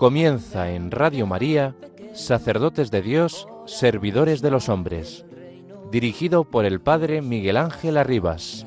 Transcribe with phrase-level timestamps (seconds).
[0.00, 1.74] Comienza en Radio María,
[2.14, 5.26] Sacerdotes de Dios, Servidores de los Hombres,
[5.92, 8.66] dirigido por el Padre Miguel Ángel Arribas.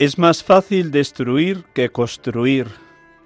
[0.00, 2.68] Es más fácil destruir que construir,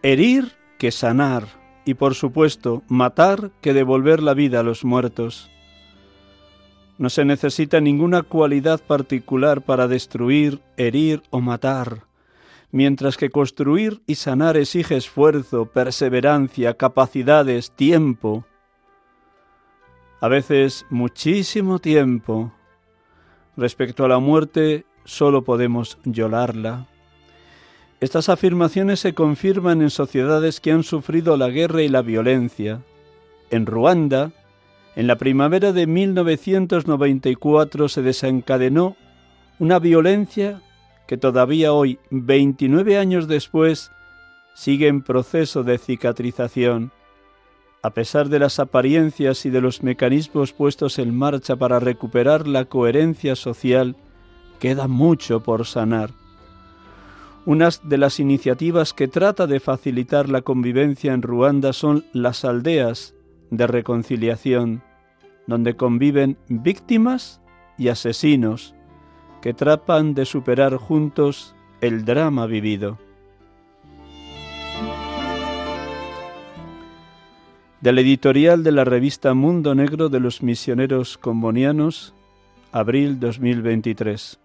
[0.03, 1.47] herir que sanar
[1.85, 5.53] y por supuesto matar que devolver la vida a los muertos.
[6.99, 12.09] No se necesita ninguna cualidad particular para destruir, herir o matar,
[12.73, 18.47] mientras que construir y sanar exige esfuerzo, perseverancia, capacidades, tiempo.
[20.21, 22.53] A veces muchísimo tiempo.
[23.57, 26.87] Respecto a la muerte, solo podemos llorarla.
[28.01, 32.83] Estas afirmaciones se confirman en sociedades que han sufrido la guerra y la violencia.
[33.51, 34.33] En Ruanda,
[34.97, 38.97] en la primavera de 1994 se desencadenó
[39.59, 40.61] una violencia
[41.07, 43.91] que todavía hoy, 29 años después,
[44.55, 46.93] sigue en proceso de cicatrización.
[47.83, 52.65] A pesar de las apariencias y de los mecanismos puestos en marcha para recuperar la
[52.65, 53.97] coherencia social,
[54.59, 56.11] queda mucho por sanar.
[57.47, 63.15] Unas de las iniciativas que trata de facilitar la convivencia en Ruanda son las aldeas
[63.51, 64.83] de reconciliación,
[65.47, 67.43] donde conviven víctimas
[67.77, 68.75] y asesinos
[69.43, 72.99] que tratan de superar juntos el drama vivido.
[77.83, 82.15] Del editorial de la revista Mundo Negro de los Misioneros Combonianos,
[82.73, 84.41] abril 2023.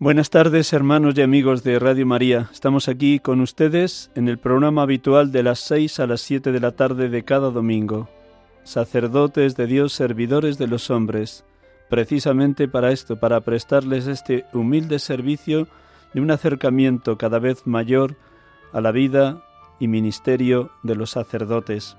[0.00, 2.50] Buenas tardes hermanos y amigos de Radio María.
[2.52, 6.58] Estamos aquí con ustedes en el programa habitual de las 6 a las 7 de
[6.58, 8.08] la tarde de cada domingo.
[8.64, 11.44] Sacerdotes de Dios, servidores de los hombres.
[11.90, 15.68] Precisamente para esto, para prestarles este humilde servicio
[16.12, 18.16] de un acercamiento cada vez mayor
[18.72, 19.44] a la vida
[19.78, 21.96] y ministerio de los sacerdotes.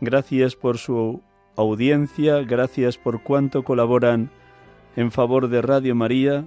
[0.00, 1.22] Gracias por su
[1.56, 4.30] audiencia, gracias por cuanto colaboran
[4.94, 6.46] en favor de Radio María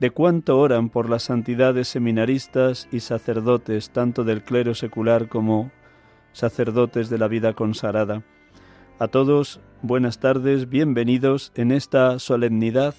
[0.00, 5.70] de cuánto oran por las santidades seminaristas y sacerdotes, tanto del clero secular como
[6.32, 8.22] sacerdotes de la vida consagrada.
[8.98, 12.94] A todos, buenas tardes, bienvenidos en esta solemnidad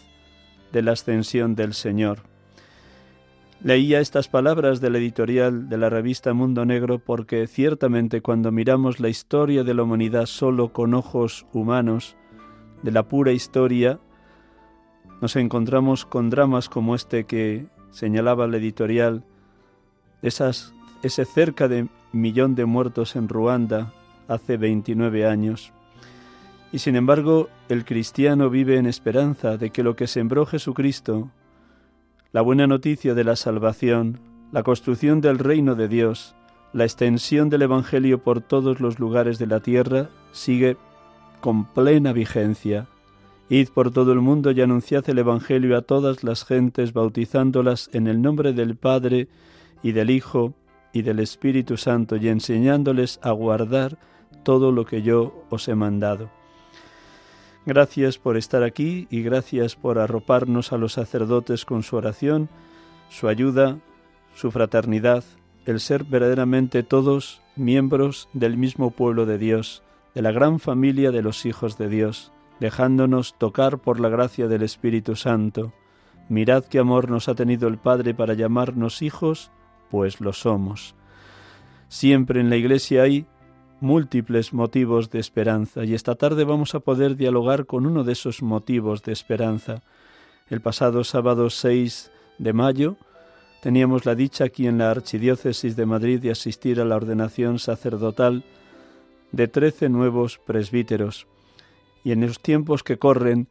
[0.72, 2.24] de la ascensión del Señor.
[3.64, 9.10] Leía estas palabras del editorial de la revista Mundo Negro porque ciertamente cuando miramos la
[9.10, 12.16] historia de la humanidad solo con ojos humanos,
[12.84, 14.00] de la pura historia,
[15.22, 19.24] nos encontramos con dramas como este que señalaba el editorial,
[20.22, 23.94] ese cerca de millón de muertos en Ruanda
[24.28, 25.74] hace 29 años.
[26.72, 31.32] Y sin embargo, el cristiano vive en esperanza de que lo que sembró Jesucristo,
[32.32, 34.20] la buena noticia de la salvación,
[34.52, 36.36] la construcción del reino de Dios,
[36.74, 40.78] la extensión del Evangelio por todos los lugares de la tierra, sigue
[41.40, 42.88] con plena vigencia
[43.50, 48.08] Id por todo el mundo y anunciad el Evangelio a todas las gentes, bautizándolas en
[48.08, 49.30] el nombre del Padre
[49.82, 50.54] y del Hijo
[50.92, 53.98] y del Espíritu Santo, y enseñándoles a guardar
[54.44, 56.30] todo lo que yo os he mandado.
[57.66, 62.50] Gracias por estar aquí y gracias por arroparnos a los sacerdotes con su oración,
[63.10, 63.78] su ayuda,
[64.36, 65.24] su fraternidad,
[65.66, 69.84] el ser verdaderamente todos miembros del mismo pueblo de Dios,
[70.16, 74.64] de la gran familia de los hijos de Dios dejándonos tocar por la gracia del
[74.64, 75.74] Espíritu Santo.
[76.30, 79.52] Mirad qué amor nos ha tenido el Padre para llamarnos hijos,
[79.90, 80.96] pues lo somos.
[81.88, 83.26] Siempre en la Iglesia hay
[83.80, 88.42] múltiples motivos de esperanza y esta tarde vamos a poder dialogar con uno de esos
[88.42, 89.84] motivos de esperanza.
[90.50, 92.98] El pasado sábado 6 de mayo
[93.62, 98.44] teníamos la dicha aquí en la Archidiócesis de Madrid de asistir a la ordenación sacerdotal
[99.32, 101.28] de trece nuevos presbíteros
[102.08, 103.50] y en los tiempos que corren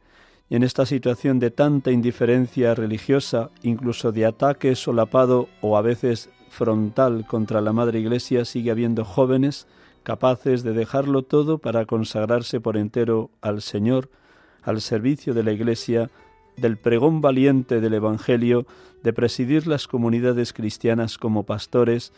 [0.49, 6.31] y en esta situación de tanta indiferencia religiosa, incluso de ataque solapado o a veces
[6.49, 9.67] frontal contra la Madre Iglesia, sigue habiendo jóvenes
[10.01, 14.09] capaces de dejarlo todo para consagrarse por entero al Señor,
[14.63, 16.09] al servicio de la Iglesia,
[16.55, 18.65] del pregón valiente del Evangelio,
[19.03, 22.11] de presidir las comunidades cristianas como pastores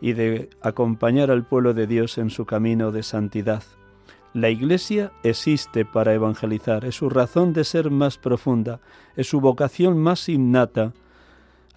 [0.00, 3.64] y de acompañar al pueblo de Dios en su camino de santidad.
[4.34, 8.80] La Iglesia existe para evangelizar, es su razón de ser más profunda,
[9.14, 10.92] es su vocación más innata.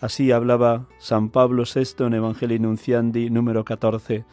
[0.02, 4.26] Así hablaba San Pablo VI en Evangelii Nunciandi número 14.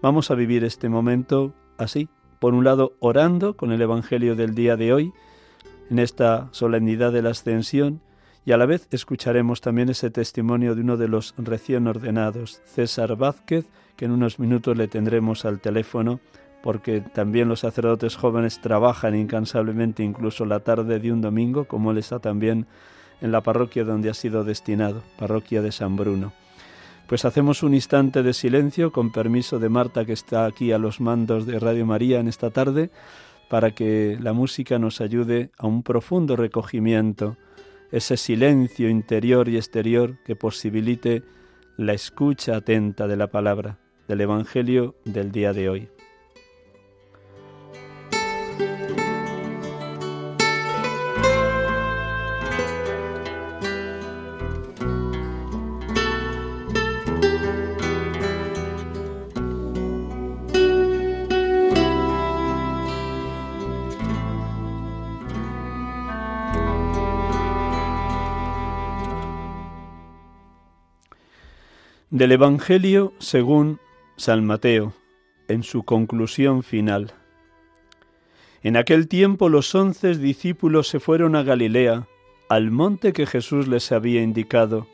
[0.00, 2.08] Vamos a vivir este momento así,
[2.38, 5.12] por un lado orando con el Evangelio del día de hoy,
[5.90, 8.00] en esta solemnidad de la ascensión,
[8.46, 13.16] y a la vez escucharemos también ese testimonio de uno de los recién ordenados, César
[13.16, 13.66] Vázquez,
[13.96, 16.20] que en unos minutos le tendremos al teléfono
[16.62, 21.98] porque también los sacerdotes jóvenes trabajan incansablemente incluso la tarde de un domingo, como él
[21.98, 22.66] está también
[23.20, 26.32] en la parroquia donde ha sido destinado, parroquia de San Bruno.
[27.06, 31.00] Pues hacemos un instante de silencio con permiso de Marta que está aquí a los
[31.00, 32.90] mandos de Radio María en esta tarde
[33.48, 37.36] para que la música nos ayude a un profundo recogimiento,
[37.90, 41.24] ese silencio interior y exterior que posibilite
[41.76, 45.88] la escucha atenta de la palabra, del Evangelio del día de hoy.
[72.20, 73.80] Del Evangelio según
[74.16, 74.92] San Mateo,
[75.48, 77.14] en su conclusión final.
[78.62, 82.08] En aquel tiempo los once discípulos se fueron a Galilea,
[82.50, 84.86] al monte que Jesús les había indicado.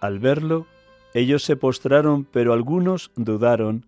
[0.00, 0.66] Al verlo,
[1.12, 3.84] ellos se postraron, pero algunos dudaron.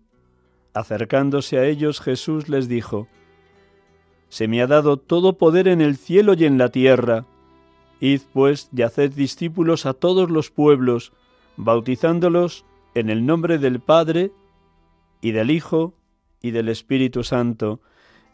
[0.75, 3.07] Acercándose a ellos, Jesús les dijo,
[4.29, 7.25] Se me ha dado todo poder en el cielo y en la tierra.
[7.99, 11.11] Id pues y haced discípulos a todos los pueblos,
[11.57, 12.65] bautizándolos
[12.95, 14.31] en el nombre del Padre
[15.21, 15.93] y del Hijo
[16.41, 17.79] y del Espíritu Santo,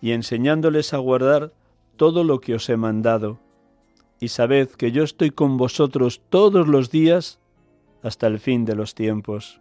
[0.02, 1.54] y enseñándoles a guardar
[1.96, 3.40] todo lo que os he mandado.
[4.20, 7.40] Y sabed que yo estoy con vosotros todos los días
[8.04, 9.60] hasta el fin de los tiempos.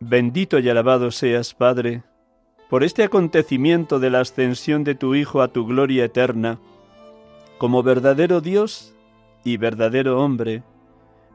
[0.00, 2.04] Bendito y alabado seas, Padre,
[2.70, 6.60] por este acontecimiento de la ascensión de tu Hijo a tu gloria eterna,
[7.58, 8.94] como verdadero Dios
[9.42, 10.62] y verdadero hombre,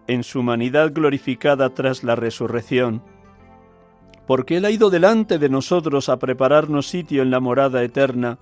[0.07, 3.03] en su humanidad glorificada tras la resurrección,
[4.27, 8.39] porque Él ha ido delante de nosotros a prepararnos sitio en la morada eterna.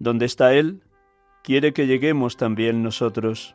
[0.00, 0.82] Donde está Él,
[1.44, 3.54] quiere que lleguemos también nosotros.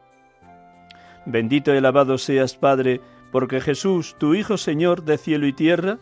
[1.26, 3.02] Bendito y alabado seas, Padre,
[3.34, 5.98] porque Jesús, tu Hijo Señor de cielo y tierra,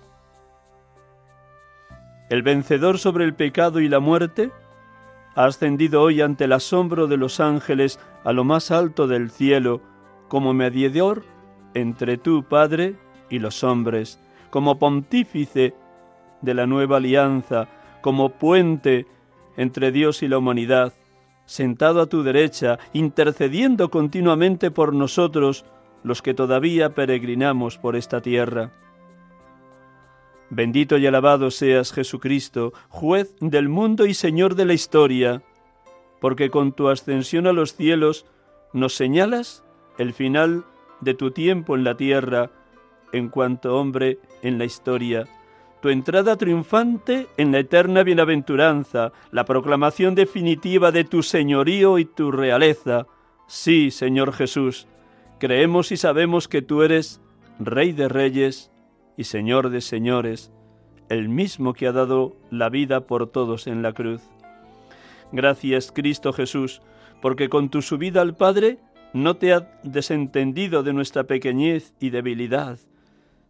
[2.29, 4.51] el vencedor sobre el pecado y la muerte,
[5.35, 9.81] ha ascendido hoy ante el asombro de los ángeles a lo más alto del cielo,
[10.27, 11.23] como mediador
[11.73, 12.97] entre tú, Padre,
[13.29, 14.19] y los hombres,
[14.49, 15.73] como pontífice
[16.41, 17.69] de la nueva alianza,
[18.01, 19.05] como puente
[19.55, 20.91] entre Dios y la humanidad,
[21.45, 25.63] sentado a tu derecha, intercediendo continuamente por nosotros,
[26.03, 28.71] los que todavía peregrinamos por esta tierra.
[30.49, 35.43] Bendito y alabado seas Jesucristo, juez del mundo y Señor de la historia,
[36.19, 38.25] porque con tu ascensión a los cielos
[38.73, 39.63] nos señalas
[39.97, 40.65] el final
[40.99, 42.51] de tu tiempo en la tierra
[43.13, 45.27] en cuanto hombre en la historia
[45.81, 52.31] tu entrada triunfante en la eterna bienaventuranza, la proclamación definitiva de tu señorío y tu
[52.31, 53.07] realeza.
[53.47, 54.87] Sí, Señor Jesús,
[55.41, 57.19] creemos y sabemos que tú eres
[57.57, 58.71] Rey de Reyes
[59.17, 60.51] y Señor de Señores,
[61.09, 64.21] el mismo que ha dado la vida por todos en la cruz.
[65.31, 66.83] Gracias, Cristo Jesús,
[67.23, 68.77] porque con tu subida al Padre
[69.13, 72.77] no te has desentendido de nuestra pequeñez y debilidad,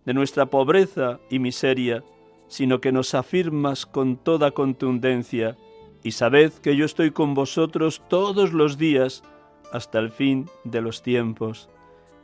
[0.05, 2.05] de nuestra pobreza y miseria,
[2.47, 5.57] sino que nos afirmas con toda contundencia,
[6.03, 9.23] y sabed que yo estoy con vosotros todos los días
[9.73, 11.69] hasta el fin de los tiempos.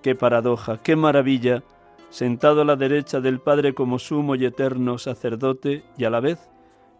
[0.07, 1.63] Qué paradoja, qué maravilla,
[2.09, 6.49] sentado a la derecha del Padre como sumo y eterno sacerdote, y a la vez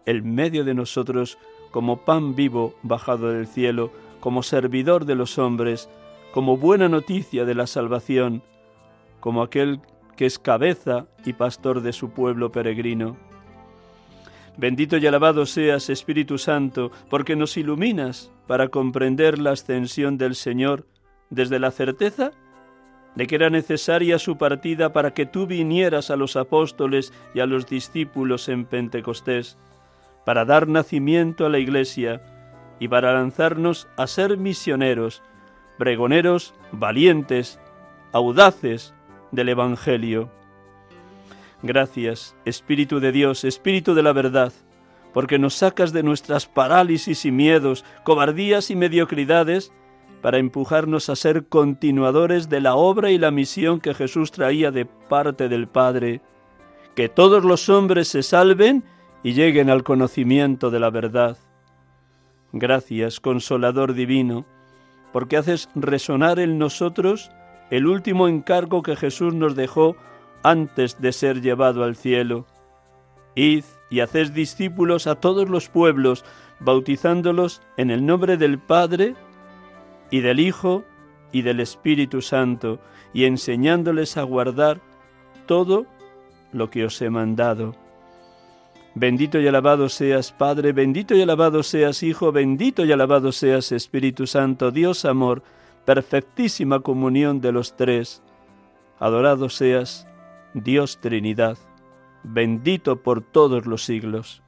[0.04, 1.38] el medio de nosotros
[1.70, 5.88] como pan vivo bajado del cielo, como servidor de los hombres,
[6.32, 8.42] como buena noticia de la salvación,
[9.20, 9.80] como aquel
[10.14, 13.16] que es cabeza y pastor de su pueblo peregrino.
[14.58, 20.84] Bendito y alabado seas, Espíritu Santo, porque nos iluminas para comprender la ascensión del Señor
[21.30, 22.32] desde la certeza
[23.14, 27.46] de que era necesaria su partida para que tú vinieras a los apóstoles y a
[27.46, 29.58] los discípulos en Pentecostés,
[30.24, 32.20] para dar nacimiento a la Iglesia
[32.78, 35.22] y para lanzarnos a ser misioneros,
[35.78, 37.58] pregoneros valientes,
[38.12, 38.94] audaces,
[39.32, 40.30] del Evangelio.
[41.62, 44.52] Gracias, Espíritu de Dios, Espíritu de la verdad,
[45.12, 49.72] porque nos sacas de nuestras parálisis y miedos, cobardías y mediocridades,
[50.20, 54.84] para empujarnos a ser continuadores de la obra y la misión que Jesús traía de
[54.84, 56.20] parte del Padre,
[56.94, 58.84] que todos los hombres se salven
[59.22, 61.36] y lleguen al conocimiento de la verdad.
[62.52, 64.46] Gracias, Consolador Divino,
[65.12, 67.30] porque haces resonar en nosotros
[67.70, 69.96] el último encargo que Jesús nos dejó
[70.42, 72.46] antes de ser llevado al cielo.
[73.34, 76.24] Id y haced discípulos a todos los pueblos,
[76.60, 79.14] bautizándolos en el nombre del Padre
[80.10, 80.84] y del Hijo
[81.32, 82.80] y del Espíritu Santo,
[83.12, 84.80] y enseñándoles a guardar
[85.46, 85.86] todo
[86.52, 87.74] lo que os he mandado.
[88.94, 94.26] Bendito y alabado seas Padre, bendito y alabado seas Hijo, bendito y alabado seas Espíritu
[94.26, 95.42] Santo, Dios amor,
[95.84, 98.22] perfectísima comunión de los tres.
[98.98, 100.08] Adorado seas,
[100.54, 101.58] Dios Trinidad,
[102.24, 104.42] bendito por todos los siglos.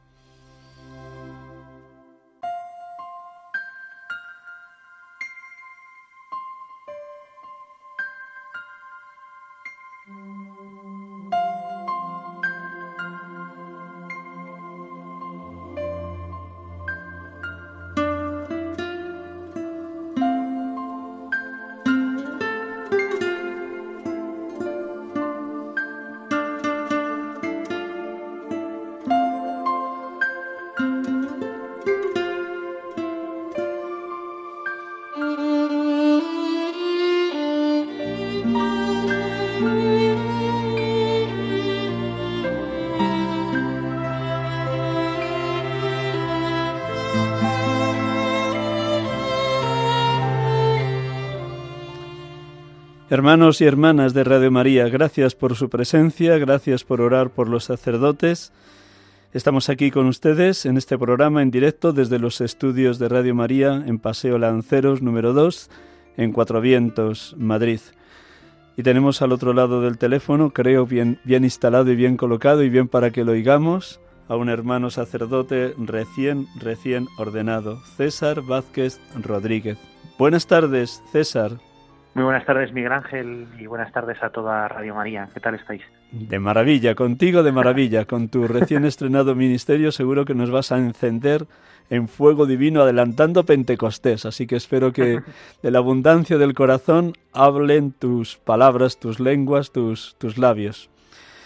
[53.30, 57.62] Hermanos y hermanas de Radio María, gracias por su presencia, gracias por orar por los
[57.62, 58.52] sacerdotes.
[59.32, 63.84] Estamos aquí con ustedes en este programa en directo desde los estudios de Radio María
[63.86, 65.70] en Paseo Lanceros número 2
[66.16, 67.78] en Cuatro Vientos, Madrid.
[68.76, 72.68] Y tenemos al otro lado del teléfono, creo bien, bien instalado y bien colocado y
[72.68, 79.78] bien para que lo oigamos, a un hermano sacerdote recién, recién ordenado, César Vázquez Rodríguez.
[80.18, 81.69] Buenas tardes, César.
[82.14, 85.28] Muy buenas tardes, Miguel Ángel, y buenas tardes a toda Radio María.
[85.32, 85.82] ¿Qué tal estáis?
[86.10, 88.04] De maravilla, contigo de maravilla.
[88.04, 91.46] Con tu recién estrenado ministerio seguro que nos vas a encender
[91.88, 94.26] en fuego divino adelantando Pentecostés.
[94.26, 95.20] Así que espero que
[95.62, 100.90] de la abundancia del corazón hablen tus palabras, tus lenguas, tus, tus labios.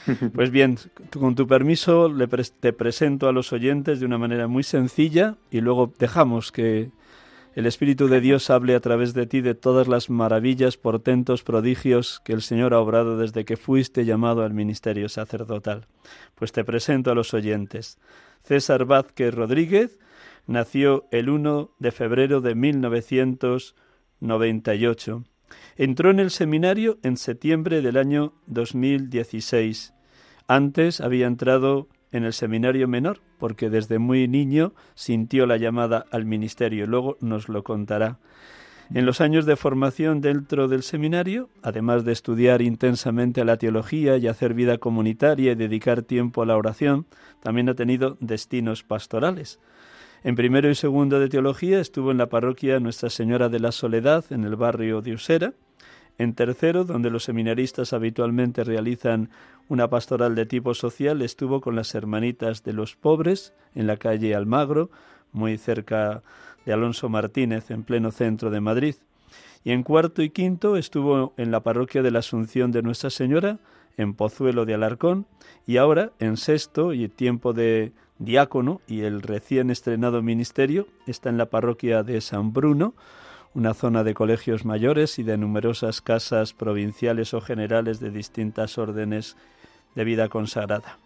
[0.35, 0.77] Pues bien,
[1.19, 5.63] con tu permiso le te presento a los oyentes de una manera muy sencilla y
[5.63, 6.91] luego dejamos que
[7.55, 12.21] el Espíritu de Dios hable a través de ti de todas las maravillas, portentos, prodigios
[12.25, 15.87] que el Señor ha obrado desde que fuiste llamado al ministerio sacerdotal.
[16.35, 18.01] Pues te presento a los oyentes.
[18.43, 20.01] César Vázquez Rodríguez
[20.47, 25.23] nació el 1 de febrero de 1998.
[25.77, 29.93] Entró en el seminario en septiembre del año 2016.
[30.49, 36.25] Antes había entrado en el seminario menor, porque desde muy niño sintió la llamada al
[36.25, 36.87] ministerio.
[36.87, 38.19] Luego nos lo contará.
[38.93, 44.29] En los años de formación dentro del seminario, además de estudiar intensamente la teología y
[44.29, 47.07] hacer vida comunitaria y dedicar tiempo a la oración,
[47.43, 49.59] también ha tenido destinos pastorales.
[50.23, 54.25] En primero y segundo de teología estuvo en la parroquia Nuestra Señora de la Soledad,
[54.31, 55.55] en el barrio de Usera.
[56.19, 59.31] En tercero, donde los seminaristas habitualmente realizan
[59.69, 64.35] una pastoral de tipo social, estuvo con las Hermanitas de los Pobres, en la calle
[64.35, 64.91] Almagro,
[65.33, 66.23] muy cerca
[66.65, 68.95] de Alonso Martínez, en pleno centro de Madrid.
[69.65, 73.59] Y en cuarto y quinto estuvo en la parroquia de la Asunción de Nuestra Señora,
[73.97, 75.27] en Pozuelo de Alarcón,
[75.67, 81.39] y ahora en sexto y tiempo de diácono y el recién estrenado ministerio está en
[81.39, 82.95] la parroquia de San Bruno,
[83.55, 89.37] una zona de colegios mayores y de numerosas casas provinciales o generales de distintas órdenes
[89.95, 90.99] de vida consagrada.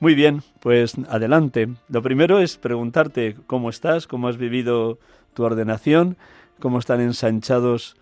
[0.00, 1.68] Muy bien, pues adelante.
[1.88, 4.98] Lo primero es preguntarte cómo estás, cómo has vivido
[5.34, 6.16] tu ordenación,
[6.60, 7.96] cómo están ensanchados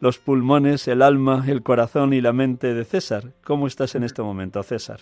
[0.00, 3.34] los pulmones, el alma, el corazón y la mente de César.
[3.44, 5.00] ¿Cómo estás en este momento, César?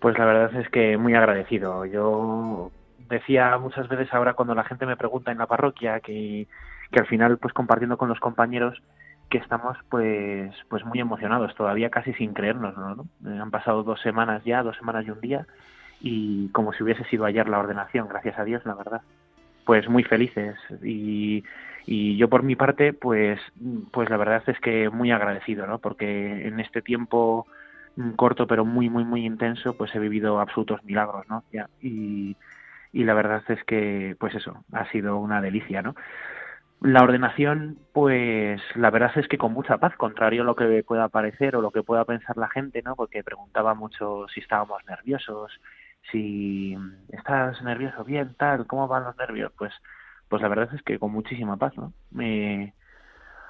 [0.00, 1.86] Pues la verdad es que muy agradecido.
[1.86, 2.70] Yo
[3.08, 6.46] decía muchas veces ahora cuando la gente me pregunta en la parroquia que,
[6.90, 8.82] que al final pues compartiendo con los compañeros
[9.30, 13.06] que estamos pues pues muy emocionados todavía casi sin creernos ¿no?
[13.24, 15.46] Han pasado dos semanas ya dos semanas y un día
[16.00, 19.02] y como si hubiese sido ayer la ordenación gracias a Dios la verdad.
[19.66, 21.44] Pues muy felices y,
[21.84, 23.38] y yo por mi parte pues
[23.92, 27.46] pues la verdad es que muy agradecido no porque en este tiempo
[28.16, 31.44] corto pero muy muy muy intenso pues he vivido absolutos milagros no
[31.82, 32.36] y
[32.90, 35.94] y la verdad es que pues eso ha sido una delicia no
[36.80, 41.08] la ordenación, pues la verdad es que con mucha paz, contrario a lo que pueda
[41.08, 42.94] parecer o lo que pueda pensar la gente, ¿no?
[42.94, 45.52] Porque preguntaba mucho si estábamos nerviosos,
[46.12, 46.76] si
[47.08, 49.52] estás nervioso, bien, tal, ¿cómo van los nervios?
[49.58, 49.72] Pues,
[50.28, 51.92] pues la verdad es que con muchísima paz, ¿no?
[52.12, 52.74] Me,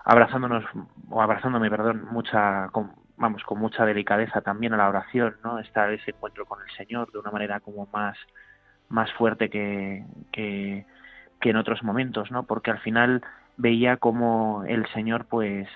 [0.05, 0.65] abrazándonos,
[1.11, 5.59] o abrazándome, perdón, mucha, con, vamos, con mucha delicadeza también a la oración, ¿no?
[5.59, 8.17] Estar ese encuentro con el Señor de una manera como más,
[8.89, 10.87] más fuerte que, que
[11.41, 12.45] que en otros momentos, ¿no?
[12.45, 13.23] Porque al final
[13.57, 15.69] veía como el Señor pues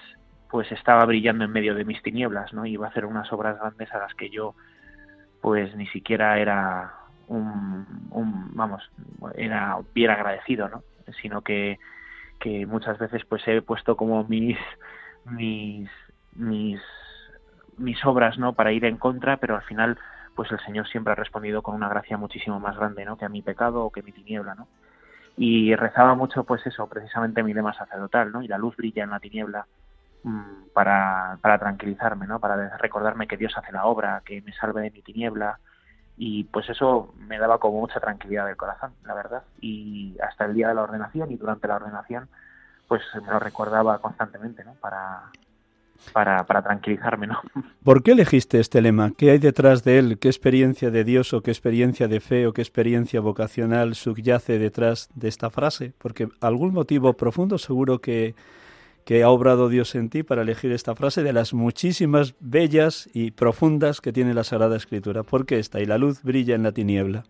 [0.50, 2.66] pues estaba brillando en medio de mis tinieblas, ¿no?
[2.66, 4.54] Iba a hacer unas obras grandes a las que yo
[5.40, 6.92] pues ni siquiera era
[7.26, 7.86] un,
[8.54, 8.82] vamos,
[9.34, 10.82] era bien agradecido, ¿no?
[11.22, 11.78] Sino que,
[12.38, 14.58] que muchas veces pues he puesto como mis
[15.24, 15.88] mis
[16.34, 16.80] mis
[17.78, 18.52] mis obras, ¿no?
[18.52, 19.98] Para ir en contra, pero al final
[20.34, 23.16] pues el Señor siempre ha respondido con una gracia muchísimo más grande, ¿no?
[23.16, 24.68] Que a mi pecado o que mi tiniebla, ¿no?
[25.36, 29.10] Y rezaba mucho pues eso precisamente mi lema sacerdotal no y la luz brilla en
[29.10, 29.66] la tiniebla
[30.24, 34.82] mm, para, para tranquilizarme no para recordarme que Dios hace la obra que me salve
[34.82, 35.58] de mi tiniebla.
[36.18, 39.42] Y pues eso me daba como mucha tranquilidad del corazón la verdad.
[39.60, 42.28] Y hasta el día de la ordenación y durante la ordenación
[42.86, 45.22] pues me lo recordaba constantemente no para
[46.12, 47.40] para, para tranquilizarme, ¿no?
[47.84, 49.12] ¿Por qué elegiste este lema?
[49.16, 50.18] ¿Qué hay detrás de él?
[50.18, 55.08] ¿Qué experiencia de Dios o qué experiencia de fe o qué experiencia vocacional subyace detrás
[55.14, 55.92] de esta frase?
[55.98, 58.34] Porque algún motivo profundo seguro que,
[59.04, 63.32] que ha obrado Dios en ti para elegir esta frase de las muchísimas bellas y
[63.32, 65.22] profundas que tiene la Sagrada Escritura.
[65.22, 65.80] ¿Por qué esta?
[65.80, 67.24] Y la luz brilla en la tiniebla.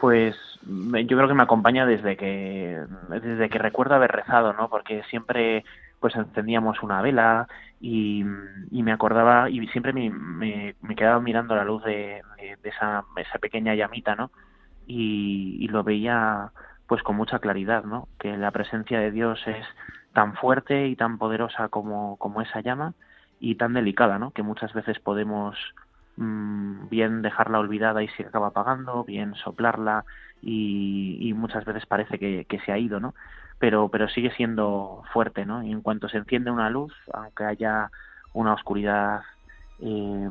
[0.00, 4.68] Pues yo creo que me acompaña desde que desde que recuerdo haber rezado, ¿no?
[4.68, 5.64] Porque siempre
[6.00, 7.48] pues encendíamos una vela
[7.80, 8.24] y,
[8.70, 12.22] me acordaba y siempre me, me, quedaba mirando la luz de,
[12.62, 14.30] esa, esa, pequeña llamita, ¿no?
[14.86, 16.50] Y, lo veía
[16.86, 18.08] pues con mucha claridad, ¿no?
[18.18, 19.66] Que la presencia de Dios es
[20.14, 22.94] tan fuerte y tan poderosa como, como esa llama
[23.40, 24.30] y tan delicada, ¿no?
[24.30, 25.56] Que muchas veces podemos
[26.16, 30.04] mm, bien dejarla olvidada y se acaba apagando, bien soplarla
[30.40, 33.14] y, y muchas veces parece que se ha ido, ¿no?
[33.58, 35.62] Pero, pero sigue siendo fuerte, ¿no?
[35.62, 37.90] Y en cuanto se enciende una luz, aunque haya
[38.32, 39.22] una oscuridad,
[39.80, 40.30] eh,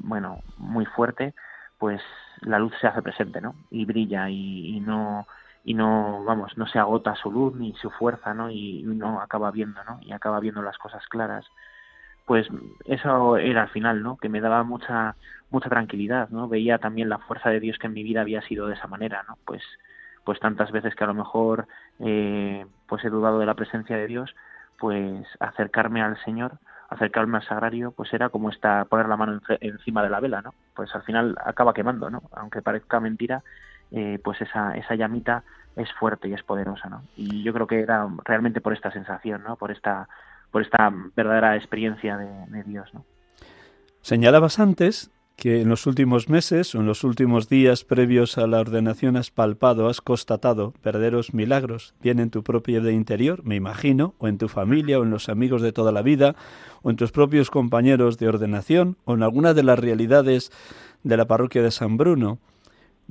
[0.00, 1.34] bueno, muy fuerte,
[1.78, 2.02] pues
[2.40, 3.54] la luz se hace presente, ¿no?
[3.70, 5.26] Y brilla y, no
[5.64, 9.50] y no vamos no se agota su luz ni su fuerza no y uno acaba
[9.50, 11.44] viendo no y acaba viendo las cosas claras.
[12.24, 12.48] Pues
[12.86, 15.16] eso era al final no que me daba mucha
[15.50, 18.66] mucha tranquilidad no veía también la fuerza de Dios que en mi vida había sido
[18.68, 19.62] de esa manera no pues
[20.26, 21.68] pues tantas veces que a lo mejor
[22.00, 24.34] eh, pues he dudado de la presencia de Dios,
[24.76, 26.58] pues acercarme al Señor,
[26.90, 30.52] acercarme al sagrario, pues era como esta, poner la mano encima de la vela, ¿no?
[30.74, 32.24] Pues al final acaba quemando, ¿no?
[32.32, 33.44] Aunque parezca mentira,
[33.92, 35.44] eh, pues esa, esa llamita
[35.76, 37.02] es fuerte y es poderosa, ¿no?
[37.16, 39.54] Y yo creo que era realmente por esta sensación, ¿no?
[39.54, 40.08] Por esta,
[40.50, 43.04] por esta verdadera experiencia de, de Dios, ¿no?
[44.00, 48.58] Señalabas antes que en los últimos meses o en los últimos días previos a la
[48.58, 54.14] ordenación has palpado, has constatado verdaderos milagros, bien en tu propia vida interior, me imagino,
[54.18, 56.36] o en tu familia, o en los amigos de toda la vida,
[56.82, 60.50] o en tus propios compañeros de ordenación, o en alguna de las realidades
[61.04, 62.38] de la parroquia de San Bruno.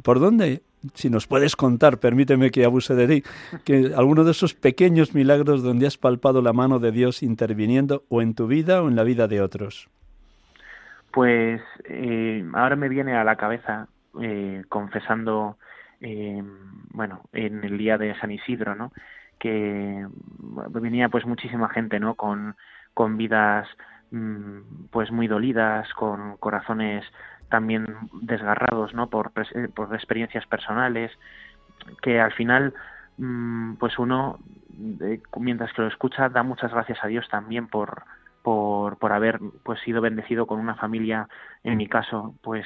[0.02, 0.64] ¿Por dónde?
[0.96, 3.24] Si nos puedes contar, permíteme que abuse de ti,
[3.64, 8.22] que alguno de esos pequeños milagros donde has palpado la mano de Dios interviniendo o
[8.22, 9.90] en tu vida o en la vida de otros.
[11.16, 13.88] Pues eh, ahora me viene a la cabeza
[14.22, 15.58] eh, confesando,
[16.02, 16.44] eh,
[16.90, 18.92] bueno, en el día de San Isidro, ¿no?
[19.40, 20.06] Que
[20.72, 22.16] venía pues muchísima gente, ¿no?
[22.16, 22.58] Con,
[22.94, 23.66] con vidas
[24.12, 27.06] mm, pues muy dolidas, con corazones
[27.48, 27.88] también
[28.22, 29.10] desgarrados, ¿no?
[29.10, 29.32] Por,
[29.74, 31.14] por experiencias personales,
[32.02, 32.74] que al final,
[33.20, 34.40] mm, pues uno,
[35.40, 38.04] mientras que lo escucha, da muchas gracias a Dios también por
[38.46, 41.28] por, por haber pues sido bendecido con una familia,
[41.64, 42.64] en mi caso, pues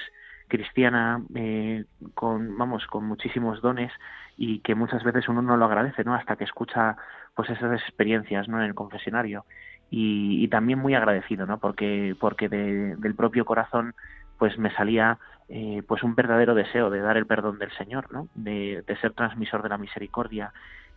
[0.50, 3.90] cristiana, eh, con, vamos, con muchísimos dones
[4.36, 6.16] y que muchas veces uno no lo agradece, ¿no?
[6.16, 6.98] Hasta que escucha
[7.34, 8.58] pues esas experiencias, ¿no?
[8.58, 9.46] En el confesionario.
[9.90, 11.60] Y, y también muy agradecido, ¿no?
[11.60, 13.96] Porque, porque de, del propio corazón
[14.38, 18.28] pues me salía eh, pues un verdadero deseo de dar el perdón del Señor, ¿no?
[18.36, 20.52] De, de ser transmisor de la misericordia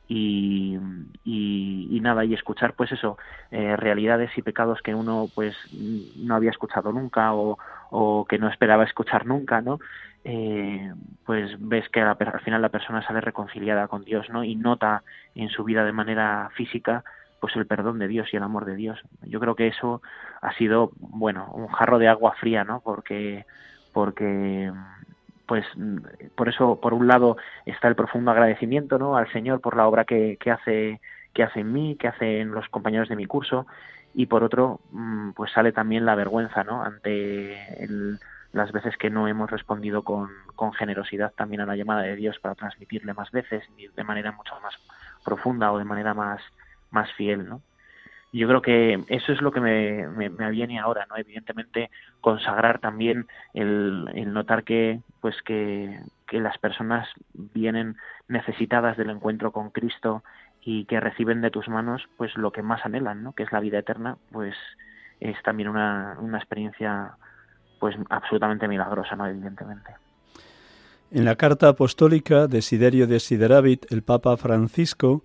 [0.09, 0.79] y,
[1.25, 3.17] y, nada y escuchar pues eso
[3.51, 7.59] eh, realidades y pecados que uno pues no había escuchado nunca o,
[7.91, 9.79] o que no esperaba escuchar nunca no
[10.25, 10.93] eh,
[11.25, 15.49] pues ves que al final la persona sale reconciliada con Dios no y nota en
[15.49, 17.05] su vida de manera física
[17.43, 19.01] pues el perdón de Dios y el amor de Dios.
[19.23, 20.01] Yo creo que eso
[20.41, 23.47] ha sido bueno un jarro de agua fría no porque
[23.93, 24.73] porque
[25.47, 25.65] pues
[26.35, 30.05] por eso por un lado está el profundo agradecimiento no al Señor por la obra
[30.05, 31.01] que, que hace
[31.35, 33.67] que hace en mí que hace en los compañeros de mi curso
[34.15, 37.57] y por otro mm, pues sale también la vergüenza no ante
[38.53, 42.39] las veces que no hemos respondido con, con generosidad también a la llamada de Dios
[42.39, 43.65] para transmitirle más veces
[43.97, 44.75] de manera mucho más
[45.25, 46.41] profunda o de manera más
[46.91, 47.63] más fiel no
[48.33, 51.17] yo creo que eso es lo que me, me, me aviene ahora, ¿no?
[51.17, 51.91] Evidentemente
[52.21, 57.97] consagrar también el, el notar que, pues que, que las personas vienen
[58.29, 60.25] necesitadas del encuentro con Cristo
[60.65, 63.33] y que reciben de tus manos, pues lo que más anhelan, ¿no?
[63.33, 64.55] Que es la vida eterna, pues
[65.21, 67.13] es también una, una experiencia,
[67.79, 69.27] pues absolutamente milagrosa, ¿no?
[69.27, 69.95] Evidentemente.
[71.11, 75.23] En la carta apostólica de Siderio de Sideravit, el Papa Francisco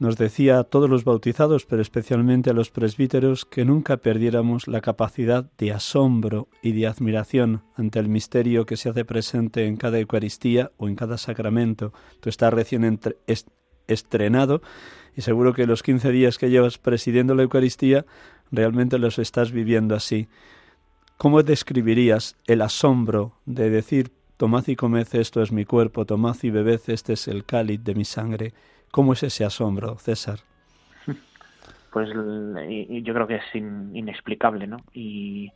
[0.00, 4.80] nos decía a todos los bautizados, pero especialmente a los presbíteros, que nunca perdiéramos la
[4.80, 9.98] capacidad de asombro y de admiración ante el misterio que se hace presente en cada
[9.98, 11.92] Eucaristía o en cada sacramento.
[12.20, 12.98] Tú estás recién
[13.88, 14.62] estrenado
[15.14, 18.06] y seguro que los 15 días que llevas presidiendo la Eucaristía
[18.50, 20.28] realmente los estás viviendo así.
[21.18, 26.48] ¿Cómo describirías el asombro de decir, tomad y comed, esto es mi cuerpo, tomad y
[26.48, 28.54] bebed, este es el cáliz de mi sangre?
[28.90, 30.40] ¿Cómo es ese asombro, César?
[31.92, 34.76] Pues yo creo que es inexplicable, ¿no?
[34.92, 35.50] Y,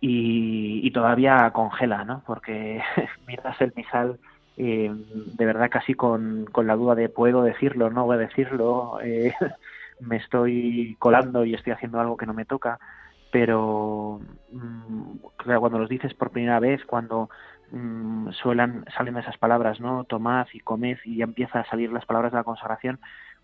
[0.00, 2.24] y, todavía congela, ¿no?
[2.26, 2.82] Porque
[3.28, 4.18] miras el misal
[4.56, 8.98] eh, de verdad casi con, con, la duda de puedo decirlo, no voy a decirlo,
[9.02, 9.32] eh,
[10.00, 12.78] me estoy colando y estoy haciendo algo que no me toca,
[13.30, 15.16] pero mm,
[15.58, 17.30] cuando los dices por primera vez, cuando
[17.72, 20.04] Mm, suelan, salen esas palabras, ¿no?
[20.04, 22.98] Tomad y comed y ya empieza a salir las palabras de la consagración,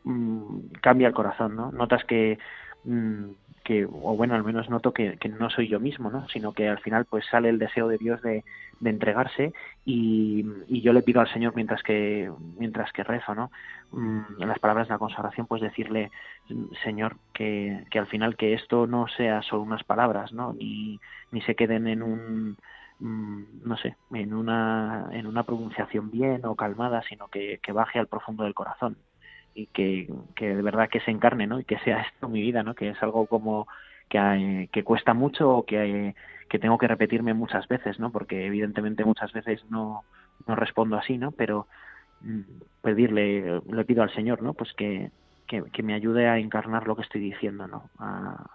[0.05, 1.71] mm, cambia el corazón, ¿no?
[1.73, 2.39] Notas que,
[2.87, 3.31] mm,
[3.65, 6.29] que, o bueno, al menos noto que, no soy yo mismo, ¿no?
[6.29, 8.45] Sino que al final pues sale el deseo de Dios de,
[8.85, 9.53] entregarse
[9.85, 13.51] y, y, yo le pido al Señor mientras que, mientras que rezo, ¿no?
[13.93, 16.11] en las palabras de la consagración pues decirle,
[16.85, 20.53] Señor, que, que al final que esto no sea solo unas palabras, ¿no?
[20.53, 21.01] Ni,
[21.33, 22.57] ni se queden en un
[22.99, 27.99] Mm, no sé, en una, en una pronunciación bien o calmada, sino que, que baje
[27.99, 28.97] al profundo del corazón
[29.57, 31.59] y que, que de verdad que se encarne, ¿no?
[31.59, 32.75] Y que sea esto mi vida, ¿no?
[32.75, 33.67] Que es algo como
[34.09, 36.15] que, que cuesta mucho o que,
[36.49, 38.13] que tengo que repetirme muchas veces, ¿no?
[38.13, 40.05] Porque evidentemente muchas veces no,
[40.47, 41.33] no respondo así, ¿no?
[41.33, 41.67] Pero
[42.21, 42.41] mm,
[42.83, 44.53] pedirle, le pido al Señor, ¿no?
[44.53, 45.11] Pues que,
[45.47, 47.89] que, que, me ayude a encarnar lo que estoy diciendo, ¿no?
[47.99, 48.47] A,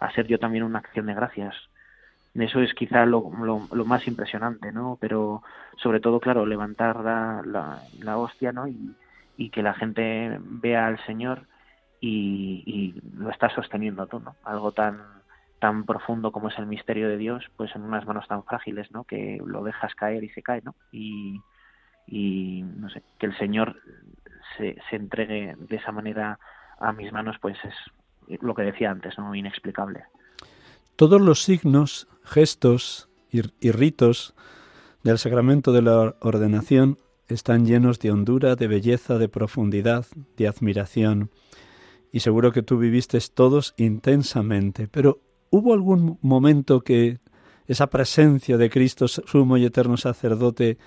[0.00, 1.54] a ser yo también una acción de gracias
[2.34, 4.96] eso es quizá lo, lo, más impresionante, ¿no?
[5.00, 5.42] Pero
[5.76, 8.68] sobre todo, claro, levantar la, la, la hostia, ¿no?
[8.68, 8.94] Y,
[9.38, 11.46] y, que la gente vea al Señor
[12.00, 14.36] y, lo está sosteniendo todo, ¿no?
[14.44, 15.18] Algo tan
[15.60, 19.02] tan profundo como es el misterio de Dios, pues en unas manos tan frágiles, ¿no?
[19.02, 20.76] Que lo dejas caer y se cae, ¿no?
[20.92, 21.40] Y,
[22.76, 23.76] no sé, que el Señor
[24.56, 26.38] se, se entregue de esa manera
[26.78, 29.34] a mis manos, pues es lo que decía antes, ¿no?
[29.34, 30.04] Inexplicable.
[30.94, 34.34] Todos los signos, gestos y ritos
[35.02, 36.98] del sacramento de la ordenación
[37.34, 41.30] están llenos de hondura, de belleza, de profundidad, de admiración.
[42.10, 44.88] Y seguro que tú viviste todos intensamente.
[44.88, 47.18] Pero ¿hubo algún momento que
[47.66, 50.78] esa presencia de Cristo, sumo y eterno sacerdote,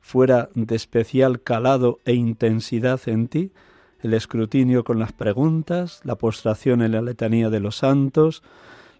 [0.00, 3.52] fuera de especial calado e intensidad en ti?
[4.00, 8.42] El escrutinio con las preguntas, la postración en la letanía de los santos,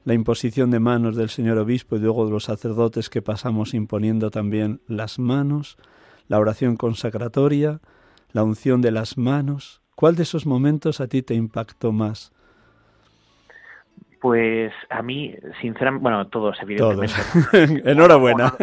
[0.05, 4.31] la imposición de manos del señor obispo y luego de los sacerdotes que pasamos imponiendo
[4.31, 5.79] también las manos,
[6.31, 7.81] la oración consacratoria,
[8.31, 9.83] la unción de las manos.
[9.97, 12.33] ¿Cuál de esos momentos a ti te impactó más?
[14.21, 17.15] Pues a mí, sinceramente, bueno, todos, evidentemente.
[17.91, 18.55] Enhorabuena.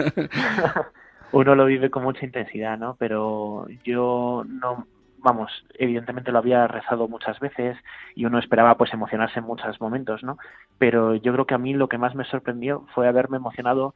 [1.34, 2.95] Uno, lo vive con mucha intensidad, ¿no?
[2.97, 7.77] Pero yo no, vamos, evidentemente lo había rezado muchas veces
[8.15, 10.38] y uno esperaba pues emocionarse en muchos momentos, ¿no?
[10.77, 13.93] Pero yo creo que a mí lo que más me sorprendió fue haberme emocionado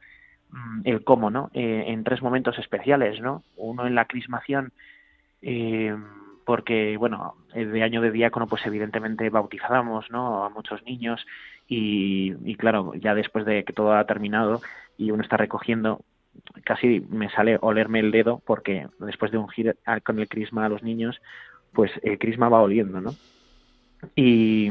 [0.84, 1.50] el cómo, ¿no?
[1.54, 3.42] Eh, en tres momentos especiales, ¿no?
[3.56, 4.72] Uno en la crismación,
[5.40, 5.96] eh,
[6.44, 10.44] porque, bueno, de año de diácono, pues evidentemente bautizábamos, ¿no?
[10.44, 11.24] A muchos niños
[11.68, 14.60] y, y claro, ya después de que todo ha terminado
[14.98, 16.00] y uno está recogiendo,
[16.64, 20.82] casi me sale olerme el dedo porque después de ungir con el crisma a los
[20.82, 21.20] niños,
[21.72, 23.14] pues el crisma va oliendo, ¿no?
[24.16, 24.70] Y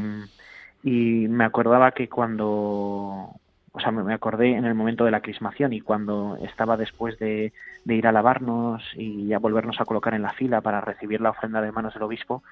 [0.82, 3.40] me acordaba que cuando
[3.74, 7.52] o sea, me acordé en el momento de la crismación y cuando estaba después de,
[7.86, 11.62] ir a lavarnos y ya volvernos a colocar en la fila para recibir la ofrenda
[11.62, 12.42] de manos del obispo,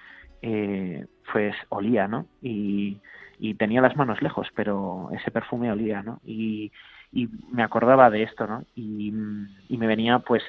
[0.40, 2.26] eh, pues olía, ¿no?
[2.40, 2.98] Y,
[3.58, 6.20] tenía las manos lejos, pero ese perfume olía, ¿no?
[6.24, 6.72] Y,
[7.52, 8.64] me acordaba de esto, ¿no?
[8.74, 10.42] Y, me venía, pues,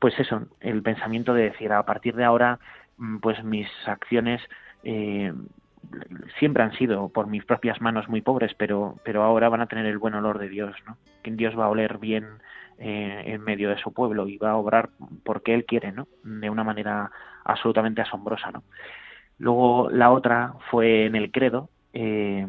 [0.00, 2.58] pues eso, el pensamiento de decir, a partir de ahora,
[2.96, 4.40] mm, pues mis acciones
[4.82, 5.32] eh,
[6.38, 9.86] siempre han sido por mis propias manos muy pobres, pero, pero ahora van a tener
[9.86, 10.96] el buen olor de Dios, ¿no?
[11.22, 12.26] Que Dios va a oler bien
[12.78, 14.90] eh, en medio de su pueblo y va a obrar
[15.24, 16.06] porque Él quiere, ¿no?
[16.22, 17.10] De una manera
[17.44, 18.62] absolutamente asombrosa, ¿no?
[19.38, 22.46] Luego la otra fue en el credo, eh,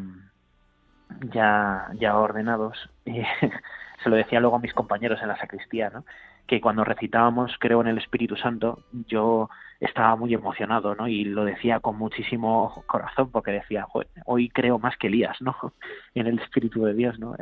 [1.32, 3.24] ya, ya ordenados, eh,
[4.02, 6.04] se lo decía luego a mis compañeros en la sacristía, ¿no?
[6.50, 11.06] Que cuando recitábamos Creo en el Espíritu Santo, yo estaba muy emocionado, ¿no?
[11.06, 13.86] Y lo decía con muchísimo corazón, porque decía,
[14.26, 15.54] hoy creo más que Elías, ¿no?
[16.16, 17.36] En el Espíritu de Dios, ¿no?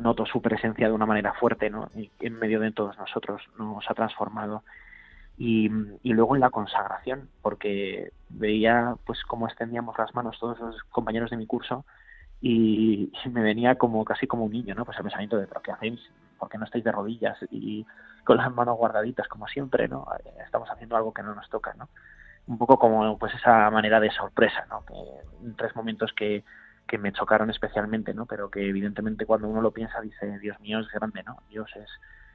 [0.00, 1.90] noto su presencia de una manera fuerte, ¿no?
[2.20, 4.62] En medio de todos nosotros, nos ha transformado.
[5.36, 5.68] Y,
[6.02, 11.36] luego en la consagración, porque veía pues cómo extendíamos las manos todos los compañeros de
[11.36, 11.84] mi curso
[12.40, 14.86] y, me venía como casi como un niño, ¿no?
[14.86, 16.00] Pues el pensamiento de, ¿pero qué hacéis?
[16.40, 17.86] ¿Por qué no estáis de rodillas y
[18.24, 20.06] con las manos guardaditas como siempre, ¿no?
[20.24, 21.88] Eh, estamos haciendo algo que no nos toca, ¿no?
[22.46, 24.84] Un poco como pues esa manera de sorpresa, ¿no?
[24.86, 24.94] Que,
[25.56, 26.42] tres momentos que,
[26.88, 28.24] que me chocaron especialmente, ¿no?
[28.24, 31.36] Pero que evidentemente cuando uno lo piensa dice, Dios mío, es grande, ¿no?
[31.50, 31.90] Dios es,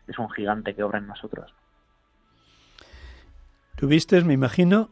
[0.08, 1.54] es un gigante que obra en nosotros.
[3.76, 4.90] Tuviste, me imagino,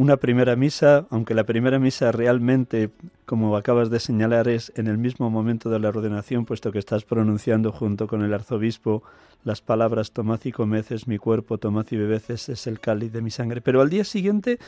[0.00, 2.88] una primera misa, aunque la primera misa realmente,
[3.26, 7.04] como acabas de señalar, es en el mismo momento de la ordenación, puesto que estás
[7.04, 9.02] pronunciando junto con el arzobispo
[9.44, 13.20] las palabras tomad y comed es mi cuerpo, tomad y bebed es el cáliz de
[13.20, 13.60] mi sangre.
[13.60, 14.58] Pero al día siguiente,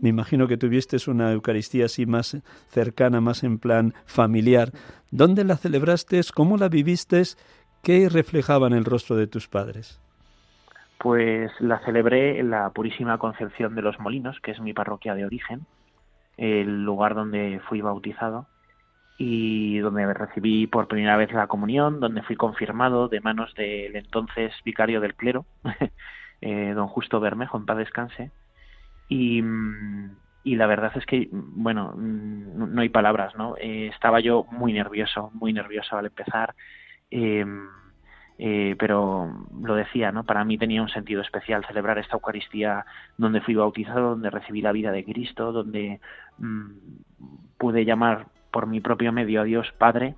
[0.00, 2.38] me imagino que tuviste una Eucaristía así más
[2.70, 4.72] cercana, más en plan familiar.
[5.10, 6.18] ¿Dónde la celebraste?
[6.34, 7.22] ¿Cómo la viviste?
[7.82, 10.01] ¿Qué reflejaba en el rostro de tus padres?
[11.02, 15.26] Pues la celebré en la Purísima Concepción de los Molinos, que es mi parroquia de
[15.26, 15.66] origen,
[16.36, 18.46] el lugar donde fui bautizado
[19.18, 24.52] y donde recibí por primera vez la comunión, donde fui confirmado de manos del entonces
[24.64, 25.44] vicario del clero,
[26.40, 28.30] eh, don Justo Bermejo, en paz descanse.
[29.08, 29.42] Y,
[30.44, 33.56] y, la verdad es que, bueno, no hay palabras, ¿no?
[33.56, 36.54] Eh, estaba yo muy nervioso, muy nervioso al empezar.
[37.10, 37.44] Eh,
[38.44, 40.24] eh, pero lo decía, ¿no?
[40.24, 42.84] Para mí tenía un sentido especial celebrar esta Eucaristía
[43.16, 46.00] donde fui bautizado, donde recibí la vida de Cristo, donde
[46.38, 46.70] mm,
[47.56, 50.16] pude llamar por mi propio medio a Dios Padre,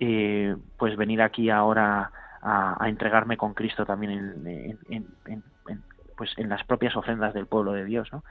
[0.00, 2.10] eh, pues venir aquí ahora
[2.42, 5.06] a, entregarme con Cristo también en,
[6.16, 8.24] pues en las propias ofrendas del pueblo de Dios, ¿no?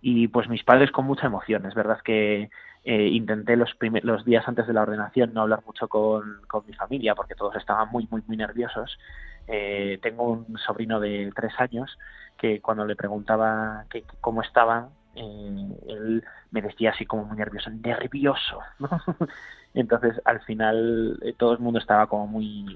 [0.00, 2.48] Y pues mis padres con mucha emoción, es verdad que
[2.90, 7.14] eh, intenté los, los días antes de la ordenación no hablar mucho con, mi familia
[7.14, 8.98] porque todos estaban muy, muy, muy nerviosos.
[9.46, 11.98] Eh, tengo un sobrino de tres años
[12.38, 17.68] que cuando le preguntaba que, cómo estaban, eh, él me decía así como muy nervioso,
[17.68, 18.60] nervioso.
[19.74, 22.74] Entonces, al final, todo el mundo estaba como muy,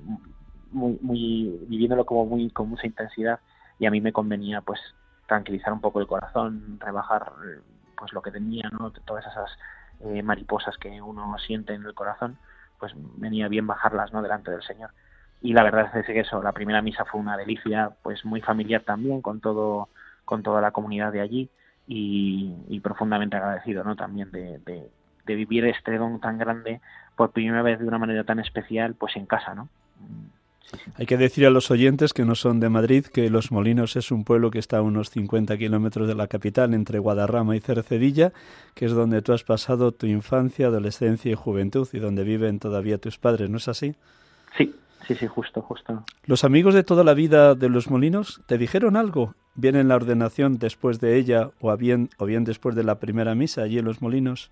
[0.73, 3.41] muy, muy, viviéndolo como muy, con mucha intensidad
[3.79, 4.79] y a mí me convenía pues
[5.27, 7.33] tranquilizar un poco el corazón, rebajar
[7.97, 8.91] pues lo que tenía, ¿no?
[9.07, 9.51] Todas esas
[10.05, 12.39] eh, mariposas que uno siente en el corazón,
[12.79, 14.23] pues venía bien bajarlas, ¿no?
[14.23, 14.91] Delante del Señor.
[15.41, 18.83] Y la verdad es que eso, la primera misa fue una delicia, pues muy familiar
[18.83, 19.89] también con todo,
[20.25, 21.51] con toda la comunidad de allí
[21.87, 23.97] y, profundamente agradecido, ¿no?
[23.97, 26.81] También de, de, vivir este don tan grande
[27.17, 29.69] por primera vez de una manera tan especial, pues en casa, ¿no?
[30.97, 34.11] Hay que decir a los oyentes que no son de Madrid que Los Molinos es
[34.11, 38.33] un pueblo que está a unos 50 kilómetros de la capital, entre Guadarrama y Cercedilla,
[38.75, 42.99] que es donde tú has pasado tu infancia, adolescencia y juventud y donde viven todavía
[42.99, 43.95] tus padres, ¿no es así?
[44.57, 44.75] Sí,
[45.07, 46.05] sí, sí, justo, justo.
[46.25, 49.35] ¿Los amigos de toda la vida de Los Molinos te dijeron algo?
[49.55, 53.35] ¿Bien en la ordenación después de ella o bien, o bien después de la primera
[53.35, 54.51] misa allí en Los Molinos?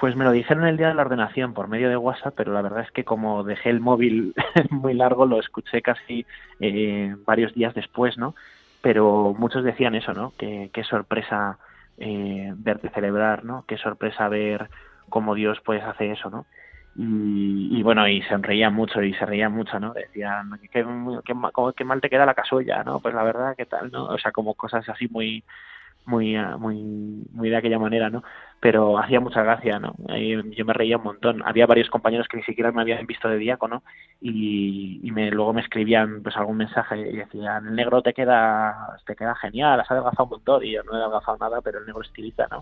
[0.00, 2.62] Pues me lo dijeron el día de la ordenación por medio de WhatsApp, pero la
[2.62, 4.32] verdad es que como dejé el móvil
[4.70, 6.24] muy largo, lo escuché casi
[6.58, 8.34] eh, varios días después, ¿no?
[8.80, 10.32] Pero muchos decían eso, ¿no?
[10.38, 11.58] Que qué sorpresa
[11.98, 13.66] eh, verte celebrar, ¿no?
[13.68, 14.70] Qué sorpresa ver
[15.10, 16.46] cómo Dios pues hace eso, ¿no?
[16.96, 19.92] Y, bueno, y se reían mucho y se reían mucho, ¿no?
[19.92, 20.84] Decían, qué,
[21.76, 23.00] qué, mal te queda la casulla, ¿no?
[23.00, 24.06] Pues la verdad, ¿qué tal, no?
[24.06, 25.44] O sea, como cosas así muy,
[26.06, 26.82] muy, muy,
[27.32, 28.22] muy de aquella manera, ¿no?
[28.60, 29.94] pero hacía mucha gracia, ¿no?
[30.50, 31.42] yo me reía un montón.
[31.46, 33.82] Había varios compañeros que ni siquiera me habían visto de diácono
[34.20, 38.98] y, y me, luego me escribían pues algún mensaje y decían, el negro te queda,
[39.06, 41.86] te queda genial, has adelgazado un montón y yo no he adelgazado nada, pero el
[41.86, 42.60] negro estiliza, ¿no?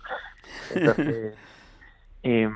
[0.73, 1.37] Entonces,
[2.23, 2.49] eh,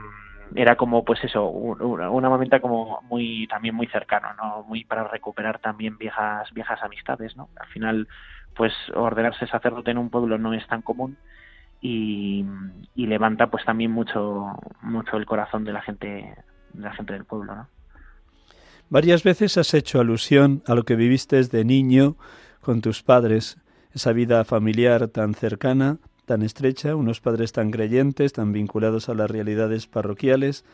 [0.54, 4.62] era como pues eso, una, una momento como muy, también muy cercano, ¿no?
[4.68, 7.48] Muy para recuperar también viejas, viejas amistades, ¿no?
[7.56, 8.06] Al final,
[8.54, 11.16] pues ordenarse sacerdote en un pueblo no es tan común
[11.80, 12.44] y,
[12.94, 14.46] levanta pues también mucho
[14.80, 16.06] mucho el corazón de la gente
[16.72, 17.68] de la gente del pueblo ¿no?
[18.88, 22.16] varias veces has hecho alusión a lo que viviste desde niño
[22.60, 23.58] con tus padres
[23.92, 29.30] esa vida familiar tan cercana tan estrecha unos padres tan creyentes tan vinculados a las
[29.30, 30.64] realidades parroquiales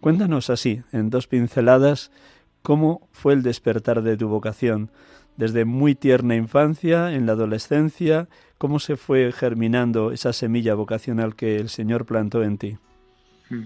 [0.00, 2.10] cuéntanos así en dos pinceladas
[2.62, 4.90] cómo fue el despertar de tu vocación
[5.36, 11.56] desde muy tierna infancia, en la adolescencia, cómo se fue germinando esa semilla vocacional que
[11.56, 12.78] el Señor plantó en ti.
[13.50, 13.64] Mm.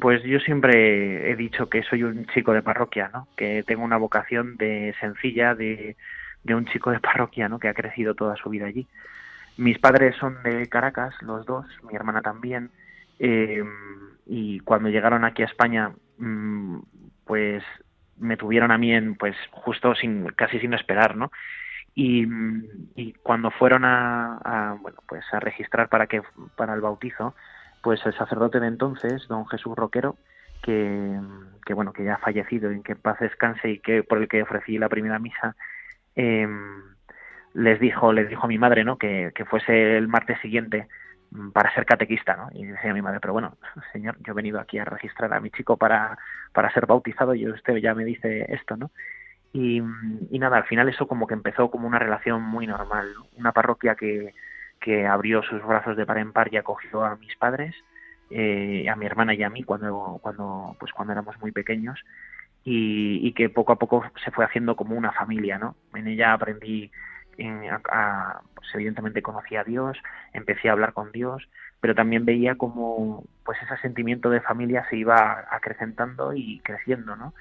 [0.00, 3.26] Pues yo siempre he dicho que soy un chico de parroquia, ¿no?
[3.36, 5.96] Que tengo una vocación de sencilla, de,
[6.44, 7.58] de un chico de parroquia, ¿no?
[7.58, 8.86] Que ha crecido toda su vida allí.
[9.56, 12.70] Mis padres son de Caracas, los dos, mi hermana también,
[13.18, 13.62] eh,
[14.26, 16.78] y cuando llegaron aquí a España, mm,
[17.26, 17.62] pues
[18.20, 21.32] me tuvieron a mí en, pues, justo sin, casi sin esperar, ¿no?
[21.94, 22.26] Y,
[22.94, 26.22] y cuando fueron a, bueno, pues a registrar para que,
[26.56, 27.34] para el bautizo,
[27.82, 30.16] pues el sacerdote de entonces, don Jesús Roquero,
[30.62, 31.18] que,
[31.66, 34.28] que bueno, que ya ha fallecido y que en paz descanse y que por el
[34.28, 35.56] que ofrecí la primera misa,
[36.14, 36.46] eh,
[37.54, 38.96] les dijo, les dijo a mi madre, ¿no?
[38.96, 40.86] Que, que fuese el martes siguiente
[41.52, 42.48] para ser catequista, ¿no?
[42.52, 43.56] Y decía mi madre, pero bueno,
[43.92, 46.18] señor, yo he venido aquí a registrar a mi chico para,
[46.52, 48.90] para ser bautizado y usted ya me dice esto, ¿no?
[49.52, 49.82] Y,
[50.30, 53.94] y nada, al final eso como que empezó como una relación muy normal, una parroquia
[53.96, 54.32] que,
[54.80, 57.74] que abrió sus brazos de par en par y acogió a mis padres,
[58.30, 62.00] eh, a mi hermana y a mí cuando, cuando, pues cuando éramos muy pequeños
[62.64, 65.74] y, y que poco a poco se fue haciendo como una familia, ¿no?
[65.94, 66.90] En ella aprendí
[68.54, 69.98] pues evidentemente conocí a Dios,
[70.32, 71.48] empecé a hablar con Dios,
[71.80, 77.34] pero también veía como pues ese sentimiento de familia se iba acrecentando y creciendo, ¿no?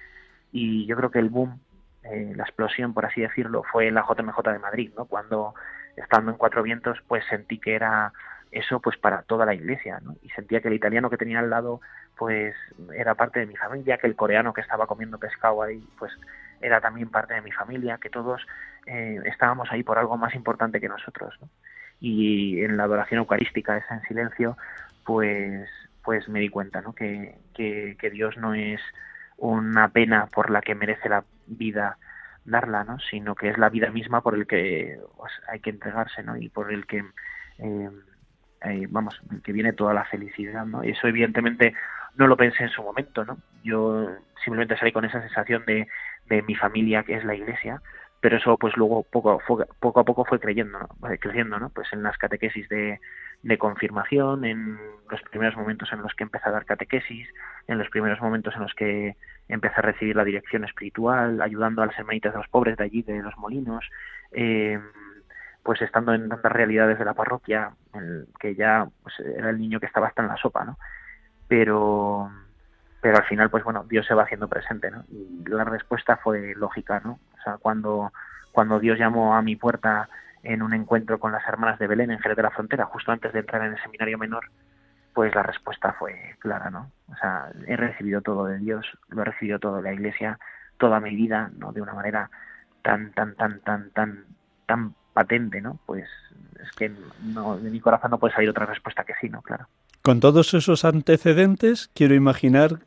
[0.52, 1.60] Y yo creo que el boom,
[2.04, 5.06] eh, la explosión, por así decirlo, fue en la JMJ de Madrid, ¿no?
[5.06, 5.54] Cuando
[5.96, 8.14] estando en Cuatro Vientos, pues sentí que era
[8.52, 10.16] eso pues para toda la iglesia, ¿no?
[10.24, 11.82] Y sentía que el italiano que tenía al lado
[12.18, 12.56] pues
[12.96, 16.12] era parte de mi familia, que el coreano que estaba comiendo pescado ahí pues
[16.62, 18.46] era también parte de mi familia, que todos
[18.90, 21.38] eh, estábamos ahí por algo más importante que nosotros.
[22.00, 24.58] Y en la adoración eucarística, esa en silencio,
[25.06, 25.70] pues,
[26.04, 26.94] pues me di cuenta ¿no?
[26.94, 28.82] que, que, Dios no es
[29.38, 31.98] una pena por la que merece la vida
[32.46, 32.98] darla, ¿no?
[33.00, 36.74] sino que es la vida misma por el que pues, hay que entregarse y por
[36.74, 37.04] el que
[37.60, 37.90] eh,
[38.62, 40.84] eh, vamos que viene toda la felicidad ¿no?
[40.84, 41.76] y eso evidentemente
[42.16, 44.10] no lo pensé en su momento no yo
[44.44, 45.88] simplemente salí con esa sensación de
[46.26, 47.82] de mi familia que es la iglesia
[48.22, 49.42] pero eso pues luego poco,
[49.80, 50.80] poco a poco fue creyendo,
[51.20, 51.70] creciendo, ¿no?
[51.70, 53.00] Pues en las catequesis de,
[53.44, 54.78] de, confirmación, en
[55.10, 57.30] los primeros momentos en los que empecé a dar catequesis,
[57.68, 59.16] en los primeros momentos en los que
[59.48, 63.04] empecé a recibir la dirección espiritual, ayudando a las hermanitas de los pobres de allí,
[63.04, 63.90] de los molinos,
[64.32, 64.80] eh,
[65.64, 67.72] pues estando en tantas realidades de la parroquia,
[68.40, 70.78] que ya pues, era el niño que estaba hasta en la sopa, ¿no?
[71.48, 72.30] Pero
[73.02, 75.06] pero al final pues bueno Dios se va haciendo presente ¿no?
[75.10, 78.12] y la respuesta fue lógica no o sea cuando
[78.52, 80.10] cuando Dios llamó a mi puerta
[80.44, 83.34] en un encuentro con las hermanas de Belén en Jerez de la Frontera, justo antes
[83.34, 84.50] de entrar en el seminario menor,
[85.14, 86.92] pues la respuesta fue clara, ¿no?
[87.12, 90.40] O sea, he recibido todo de Dios, lo he recibido todo de la Iglesia,
[90.78, 91.72] toda mi vida, ¿no?
[91.72, 92.30] De una manera
[92.82, 94.26] tan, tan, tan, tan, tan,
[94.66, 95.80] tan patente, ¿no?
[95.86, 96.08] Pues
[96.62, 96.92] es que
[97.24, 99.42] no, de mi corazón no puede salir otra respuesta que sí, ¿no?
[99.42, 99.68] Claro.
[100.02, 102.80] Con todos esos antecedentes, quiero imaginar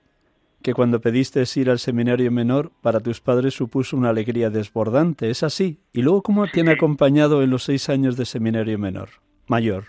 [0.62, 5.30] que cuando pediste ir al seminario menor, para tus padres supuso una alegría desbordante.
[5.30, 5.80] ¿Es así?
[5.92, 9.08] ¿Y luego cómo te han acompañado en los seis años de seminario menor,
[9.48, 9.84] mayor?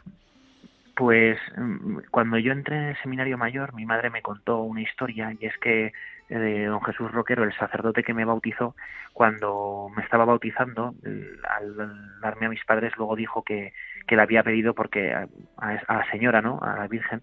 [0.95, 5.35] Pues mm, cuando yo entré en el seminario mayor, mi madre me contó una historia
[5.39, 5.93] y es que
[6.29, 8.75] eh, don Jesús Roquero, el sacerdote que me bautizó,
[9.11, 13.73] cuando me estaba bautizando, al darme a mis padres, luego dijo que,
[14.07, 16.59] que le había pedido porque a, a, la señora, ¿no?
[16.61, 17.21] A la Virgen,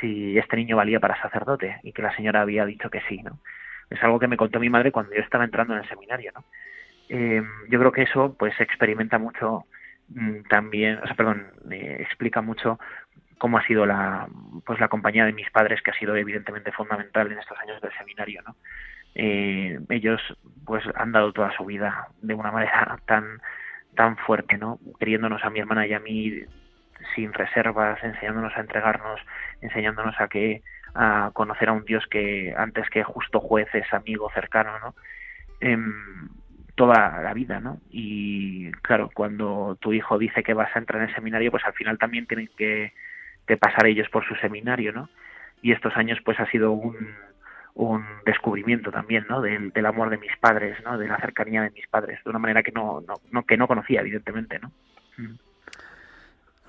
[0.00, 3.38] si este niño valía para sacerdote y que la señora había dicho que sí, ¿no?
[3.90, 6.44] Es algo que me contó mi madre cuando yo estaba entrando en el seminario, ¿no?
[7.08, 9.64] Eh, yo creo que eso, pues, experimenta mucho
[10.08, 12.78] mm, también, o sea, perdón, eh, explica mucho
[13.38, 14.28] cómo ha sido la
[14.64, 17.92] pues la compañía de mis padres que ha sido evidentemente fundamental en estos años del
[17.98, 18.56] seminario no
[19.14, 20.20] eh, ellos
[20.64, 23.40] pues han dado toda su vida de una manera tan
[23.96, 26.44] tan fuerte no queriéndonos a mi hermana y a mí
[27.14, 29.20] sin reservas enseñándonos a entregarnos
[29.60, 30.62] enseñándonos a que
[30.94, 34.94] a conocer a un Dios que antes que justo juez es amigo cercano no
[35.60, 36.28] em,
[36.74, 37.78] toda la vida, ¿no?
[37.90, 41.72] Y claro, cuando tu hijo dice que vas a entrar en el seminario, pues al
[41.72, 42.92] final también tienen que
[43.60, 45.08] pasar ellos por su seminario, ¿no?
[45.62, 47.14] Y estos años pues ha sido un,
[47.74, 49.40] un descubrimiento también, ¿no?
[49.40, 50.96] Del, del, amor de mis padres, ¿no?
[50.96, 53.66] De la cercanía de mis padres, de una manera que no, no, no que no
[53.66, 54.70] conocía, evidentemente, ¿no?
[55.18, 55.34] Mm.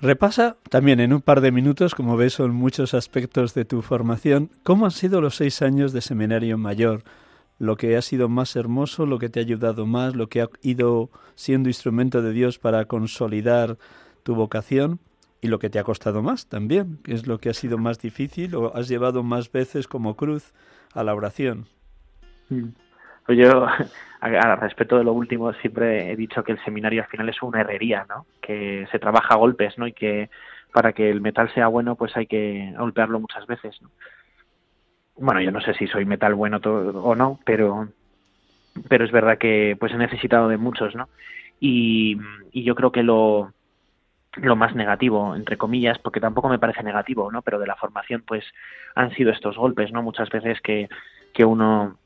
[0.00, 4.50] Repasa también en un par de minutos, como ves, son muchos aspectos de tu formación.
[4.62, 7.02] ¿Cómo han sido los seis años de seminario mayor?
[7.58, 10.48] Lo que ha sido más hermoso, lo que te ha ayudado más, lo que ha
[10.60, 13.78] ido siendo instrumento de Dios para consolidar
[14.22, 15.00] tu vocación
[15.40, 17.98] y lo que te ha costado más también, que es lo que ha sido más
[17.98, 20.52] difícil o has llevado más veces como cruz
[20.92, 21.68] a la oración.
[22.50, 22.85] Mm.
[23.26, 23.66] Pues yo,
[24.20, 27.60] a, respecto de lo último, siempre he dicho que el seminario al final es una
[27.60, 28.26] herrería, ¿no?
[28.40, 29.86] Que se trabaja a golpes, ¿no?
[29.86, 30.30] Y que
[30.72, 33.90] para que el metal sea bueno, pues hay que golpearlo muchas veces, ¿no?
[35.18, 37.88] Bueno, yo no sé si soy metal bueno o no, pero
[38.88, 41.08] pero es verdad que pues he necesitado de muchos, ¿no?
[41.58, 42.18] Y,
[42.52, 43.52] y yo creo que lo
[44.36, 47.42] lo más negativo, entre comillas, porque tampoco me parece negativo, ¿no?
[47.42, 48.44] Pero de la formación, pues,
[48.94, 50.02] han sido estos golpes, ¿no?
[50.02, 50.88] Muchas veces que,
[51.32, 51.96] que uno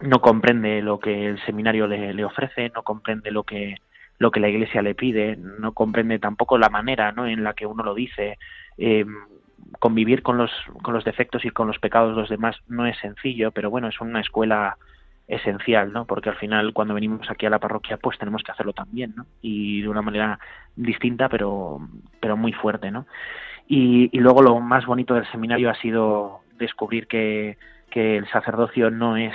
[0.00, 3.76] no comprende lo que el seminario le, le, ofrece, no comprende lo que
[4.18, 7.26] lo que la iglesia le pide, no comprende tampoco la manera, ¿no?
[7.26, 8.38] En la que uno lo dice.
[8.76, 9.04] Eh,
[9.78, 10.50] convivir con los
[10.82, 13.88] con los defectos y con los pecados de los demás no es sencillo, pero bueno,
[13.88, 14.76] es una escuela
[15.26, 16.06] esencial, ¿no?
[16.06, 19.26] Porque al final cuando venimos aquí a la parroquia pues tenemos que hacerlo también, ¿no?
[19.42, 20.38] Y de una manera
[20.74, 21.80] distinta pero
[22.20, 23.06] pero muy fuerte, ¿no?
[23.68, 27.58] Y, y luego lo más bonito del seminario ha sido descubrir que,
[27.90, 29.34] que el sacerdocio no es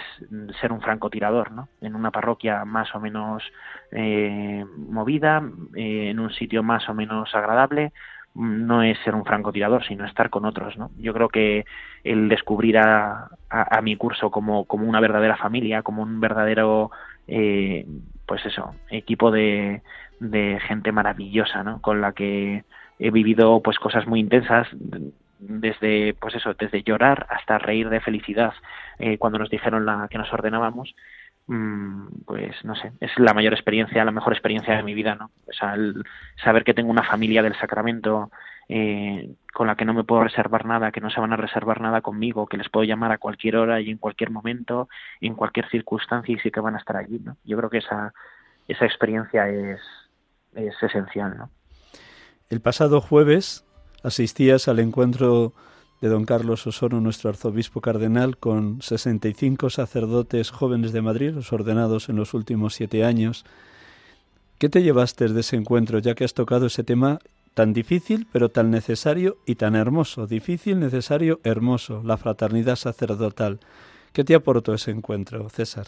[0.62, 1.70] ser un francotirador, ¿no?
[1.82, 3.44] En una parroquia más o menos
[3.92, 5.44] eh, movida,
[5.76, 7.92] eh, en un sitio más o menos agradable,
[8.36, 10.92] no es ser un francotirador, sino estar con otros, ¿no?
[10.98, 11.66] Yo creo que
[12.04, 16.92] el descubrir a, a, mi curso como, como, una verdadera familia, como un verdadero,
[17.28, 17.86] eh,
[18.26, 19.84] pues eso, equipo de,
[20.20, 21.82] de gente maravillosa, ¿no?
[21.82, 22.64] Con la que
[23.00, 24.68] he vivido pues cosas muy intensas
[25.48, 28.54] desde pues eso desde llorar hasta reír de felicidad
[29.00, 30.96] eh, cuando nos dijeron la que nos ordenábamos
[31.46, 35.32] Mm, pues no sé, es la mayor experiencia, la mejor experiencia de mi vida, ¿no?
[35.46, 36.04] O sea, el
[36.42, 38.32] saber que tengo una familia del sacramento
[38.70, 41.82] eh, con la que no me puedo reservar nada, que no se van a reservar
[41.82, 44.88] nada conmigo, que les puedo llamar a cualquier hora y en cualquier momento,
[45.20, 47.36] en cualquier circunstancia y sí que van a estar allí, ¿no?
[47.44, 48.14] Yo creo que esa,
[48.70, 49.82] esa experiencia es,
[50.54, 51.50] es esencial, ¿no?
[52.50, 53.66] El pasado jueves
[54.04, 55.54] asistías al encuentro
[56.02, 62.10] de don Carlos Osoro, nuestro arzobispo cardenal, con 65 sacerdotes jóvenes de Madrid, los ordenados
[62.10, 63.46] en los últimos siete años.
[64.60, 67.20] ¿Qué te llevaste de ese encuentro, ya que has tocado ese tema
[67.54, 70.28] tan difícil, pero tan necesario y tan hermoso?
[70.28, 73.60] Difícil, necesario, hermoso, la fraternidad sacerdotal.
[74.12, 75.88] ¿Qué te aportó ese encuentro, César?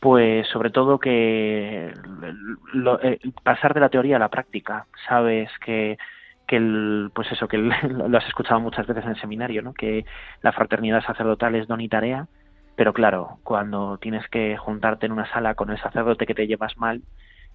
[0.00, 1.92] Pues sobre todo que
[2.72, 4.86] lo, eh, pasar de la teoría a la práctica.
[5.08, 5.98] Sabes que
[6.48, 9.74] que el, pues eso, que lo has escuchado muchas veces en el seminario, ¿no?
[9.74, 10.04] Que
[10.42, 12.26] la fraternidad sacerdotal es don y tarea,
[12.74, 16.76] pero claro, cuando tienes que juntarte en una sala con el sacerdote que te llevas
[16.78, 17.02] mal,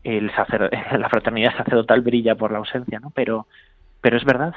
[0.04, 3.10] el sacer, la fraternidad sacerdotal brilla por la ausencia, ¿no?
[3.10, 3.48] Pero,
[4.04, 4.54] pero es verdad.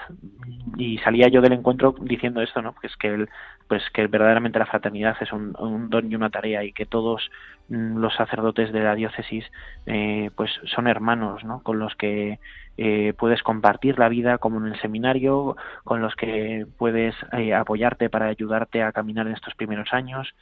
[0.77, 3.29] Y salía yo del encuentro diciendo esto no pues que el,
[3.69, 5.53] pues que verdaderamente la fraternidad es un,
[5.89, 7.31] don y una tarea y que todos
[7.69, 9.45] mm, los sacerdotes de la diócesis
[9.87, 12.41] eh, pues son hermanos no con los que
[12.77, 18.11] eh, puedes compartir la vida como en el seminario con los que puedes eh, apoyarte
[18.11, 20.35] para ayudarte a caminar en estos primeros años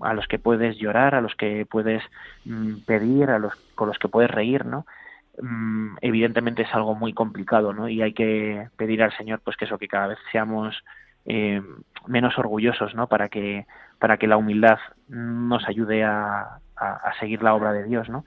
[0.00, 2.02] a los que puedes llorar a los que puedes
[2.46, 4.86] mm, pedir a los con los que puedes reír no
[6.00, 7.88] evidentemente es algo muy complicado, ¿no?
[7.88, 10.82] Y hay que pedir al Señor, pues que eso, que cada vez seamos
[11.26, 11.62] eh,
[12.06, 13.06] menos orgullosos, ¿no?
[13.06, 13.66] Para que
[13.98, 14.78] para que la humildad
[15.08, 18.24] nos ayude a, a, seguir la obra de Dios, ¿no?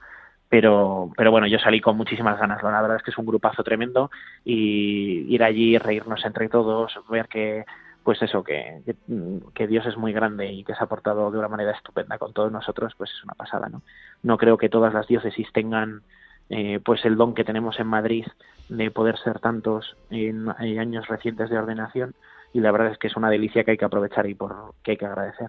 [0.48, 2.62] Pero, pero bueno, yo salí con muchísimas ganas.
[2.62, 4.10] La verdad es que es un grupazo tremendo
[4.44, 7.64] y ir allí, reírnos entre todos, ver que,
[8.04, 8.82] pues eso, que,
[9.54, 12.34] que, Dios es muy grande y que se ha portado de una manera estupenda con
[12.34, 13.80] todos nosotros, pues es una pasada, ¿no?
[14.22, 16.02] No creo que todas las diócesis tengan
[16.54, 18.26] eh, pues el don que tenemos en Madrid
[18.68, 22.14] de poder ser tantos en, años recientes de ordenación
[22.52, 24.90] y la verdad es que es una delicia que hay que aprovechar y por que
[24.90, 25.48] hay que agradecer.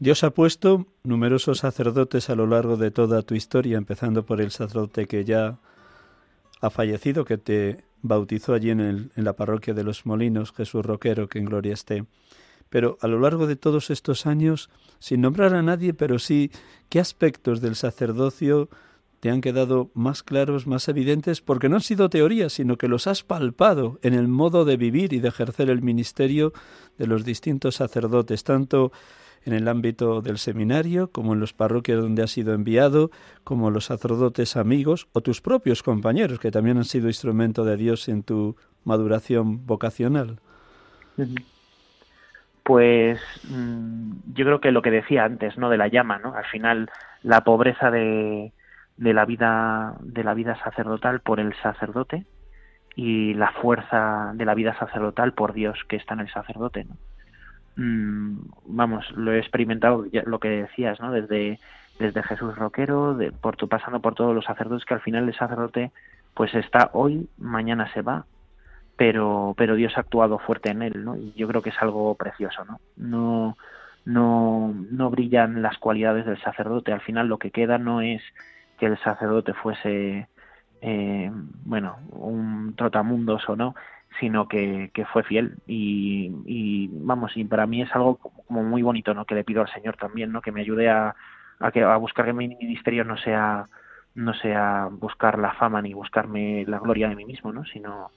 [0.00, 4.50] Dios ha puesto numerosos sacerdotes a lo largo de toda tu historia, empezando por el
[4.50, 5.58] sacerdote que ya
[6.60, 10.84] ha fallecido, que te bautizó allí en, el, en la parroquia de los Molinos, Jesús
[10.84, 12.04] Roquero, que en gloria esté.
[12.68, 16.50] Pero a lo largo de todos estos años, sin nombrar a nadie, pero sí,
[16.88, 18.68] ¿qué aspectos del sacerdocio
[19.22, 23.06] te han quedado más claros, más evidentes, porque no han sido teorías, sino que los
[23.06, 26.52] has palpado en el modo de vivir y de ejercer el ministerio
[26.98, 28.90] de los distintos sacerdotes, tanto
[29.44, 33.12] en el ámbito del seminario, como en los parroquias donde has sido enviado,
[33.44, 38.08] como los sacerdotes amigos o tus propios compañeros, que también han sido instrumento de Dios
[38.08, 40.40] en tu maduración vocacional.
[42.64, 45.70] Pues mm, yo creo que lo que decía antes, ¿no?
[45.70, 46.34] De la llama, ¿no?
[46.34, 46.90] Al final,
[47.22, 48.52] la pobreza de,
[49.02, 52.24] de la vida de la vida sacerdotal por el sacerdote
[52.94, 56.86] y la fuerza de la vida sacerdotal por Dios que está en el sacerdote
[57.74, 58.36] mm,
[58.66, 61.58] vamos lo he experimentado lo que decías no desde
[61.98, 65.34] desde Jesús Roquero de, por tu pasando por todos los sacerdotes que al final el
[65.34, 65.90] sacerdote
[66.34, 68.24] pues está hoy mañana se va
[68.96, 72.14] pero pero Dios ha actuado fuerte en él no y yo creo que es algo
[72.14, 73.56] precioso no no
[74.04, 78.22] no no brillan las cualidades del sacerdote al final lo que queda no es
[78.82, 80.26] que el sacerdote fuese,
[80.80, 81.30] eh,
[81.64, 83.76] bueno, un trotamundos o no,
[84.18, 88.82] sino que, que fue fiel y, y, vamos, y para mí es algo como muy
[88.82, 89.24] bonito, ¿no?
[89.24, 90.42] Que le pido al Señor también, ¿no?
[90.42, 91.14] Que me ayude a,
[91.60, 93.66] a, que, a buscar que mi ministerio no sea
[94.16, 97.64] no sea buscar la fama ni buscarme la gloria de mí mismo, ¿no?
[97.66, 98.10] Sino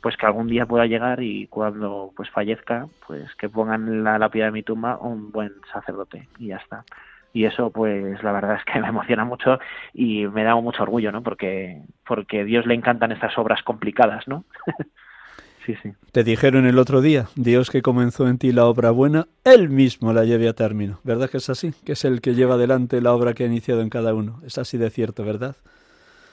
[0.00, 4.46] pues que algún día pueda llegar y cuando pues fallezca, pues que pongan la lápida
[4.46, 6.86] de mi tumba un buen sacerdote y ya está
[7.32, 9.58] y eso pues la verdad es que me emociona mucho
[9.92, 11.22] y me da mucho orgullo, ¿no?
[11.22, 14.44] Porque porque Dios le encantan estas obras complicadas, ¿no?
[15.66, 15.92] sí, sí.
[16.12, 20.12] Te dijeron el otro día, Dios que comenzó en ti la obra buena, él mismo
[20.12, 21.00] la lleve a término.
[21.04, 21.72] ¿Verdad que es así?
[21.84, 24.40] Que es el que lleva adelante la obra que ha iniciado en cada uno.
[24.44, 25.56] Es así de cierto, ¿verdad?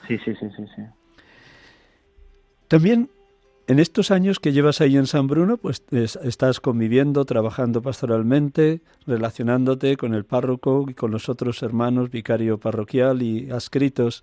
[0.06, 0.82] Sí, sí, sí, sí, sí.
[2.68, 3.10] También
[3.68, 9.96] en estos años que llevas ahí en San Bruno, pues estás conviviendo, trabajando pastoralmente, relacionándote
[9.96, 14.22] con el párroco y con los otros hermanos, vicario parroquial y adscritos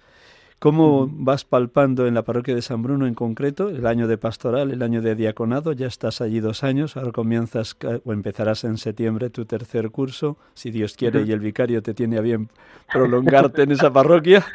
[0.64, 4.72] ¿Cómo vas palpando en la parroquia de San Bruno en concreto el año de pastoral,
[4.72, 5.74] el año de diaconado?
[5.74, 10.72] Ya estás allí dos años, ahora comienzas o empezarás en septiembre tu tercer curso, si
[10.72, 12.48] Dios quiere y el vicario te tiene a bien
[12.90, 14.46] prolongarte en esa parroquia.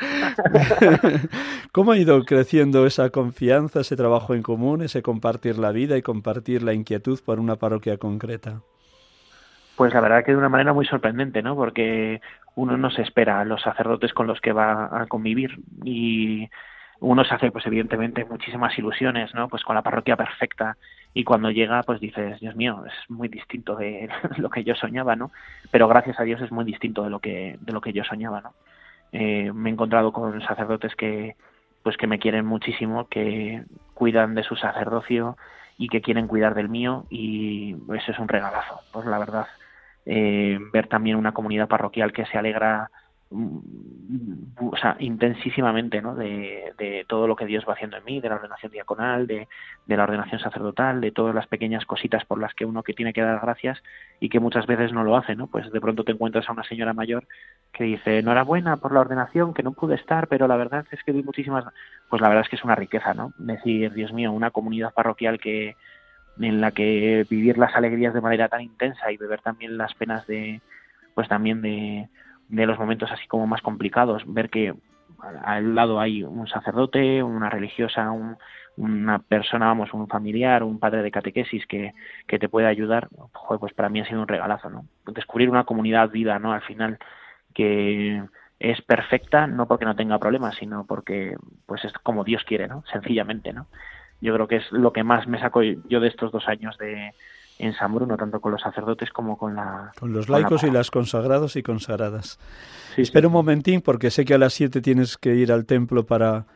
[1.73, 6.01] ¿Cómo ha ido creciendo esa confianza, ese trabajo en común, ese compartir la vida y
[6.01, 8.63] compartir la inquietud por una parroquia concreta?
[9.79, 11.55] Pues la verdad que de una manera muy sorprendente, ¿no?
[11.55, 12.20] Porque
[12.57, 16.51] uno no se espera a los sacerdotes con los que va a convivir y
[16.99, 20.76] uno se hace pues evidentemente muchísimas ilusiones no pues con la parroquia perfecta
[21.14, 24.09] y cuando llega pues dices Dios mío es muy distinto de
[24.39, 25.31] lo que yo soñaba no
[25.70, 28.41] pero gracias a Dios es muy distinto de lo que de lo que yo soñaba
[28.41, 28.55] no
[29.12, 31.37] eh, me he encontrado con sacerdotes que
[31.85, 33.62] pues que me quieren muchísimo que
[33.95, 35.37] cuidan de su sacerdocio
[35.76, 39.47] y que quieren cuidar del mío y eso es un regalazo pues la verdad
[40.11, 42.91] eh, ver también una comunidad parroquial que se alegra
[43.31, 43.59] mm,
[44.63, 46.15] o sea, intensísimamente ¿no?
[46.15, 49.49] de, todo lo que Dios va haciendo en mí, de la ordenación diaconal, de,
[49.85, 53.13] de, la ordenación sacerdotal, de todas las pequeñas cositas por las que uno que tiene
[53.13, 53.83] que dar gracias
[54.19, 55.47] y que muchas veces no lo hace, ¿no?
[55.47, 57.27] Pues de pronto te encuentras a una señora mayor
[57.75, 61.13] que dice, enhorabuena por la ordenación, que no pude estar, pero la verdad es que
[61.13, 61.67] vi muchísimas...
[62.09, 63.35] Pues la verdad es que es una riqueza, ¿no?
[63.37, 65.77] Decir, Dios mío, una comunidad parroquial que,
[66.41, 70.26] en la que vivir las alegrías de manera tan intensa y beber también las penas
[70.26, 70.61] de
[71.14, 72.09] pues también de,
[72.49, 74.74] de los momentos así como más complicados ver que
[75.43, 78.11] al lado hay un sacerdote, una religiosa,
[78.76, 81.93] una persona, vamos, un familiar, un padre de catequesis que,
[82.26, 83.09] que te puede ayudar,
[83.59, 84.84] pues para mí ha sido un regalazo, ¿no?
[85.07, 86.53] Descubrir una comunidad viva, ¿no?
[86.53, 86.99] Al final,
[87.53, 88.22] que
[88.61, 91.36] es perfecta no porque no tenga problemas, sino porque
[91.66, 92.84] pues es como Dios quiere, ¿no?
[92.93, 93.66] Sencillamente, ¿no?
[94.21, 97.12] Yo creo que es lo que más me saco yo de estos dos años de
[97.59, 99.93] en San Bruno, tanto con los sacerdotes como con la...
[99.99, 102.39] Con los laicos y las consagrados y consagradas.
[102.97, 106.47] Espera un momentín porque sé que a las siete tienes que ir al templo para,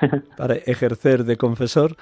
[0.36, 1.96] para ejercer de confesor.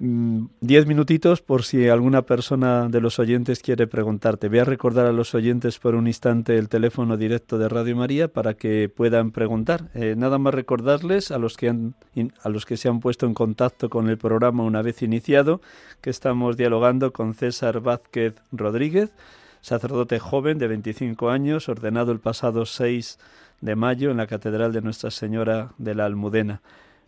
[0.00, 4.48] Mm, diez minutitos por si alguna persona de los oyentes quiere preguntarte.
[4.48, 8.26] Voy a recordar a los oyentes por un instante el teléfono directo de Radio María
[8.26, 9.90] para que puedan preguntar.
[9.94, 11.94] Eh, nada más recordarles a los que han,
[12.42, 15.60] a los que se han puesto en contacto con el programa una vez iniciado
[16.00, 19.12] que estamos dialogando con César Vázquez Rodríguez,
[19.60, 23.18] sacerdote joven de 25 años, ordenado el pasado 6
[23.60, 26.62] de mayo en la Catedral de Nuestra Señora de la Almudena.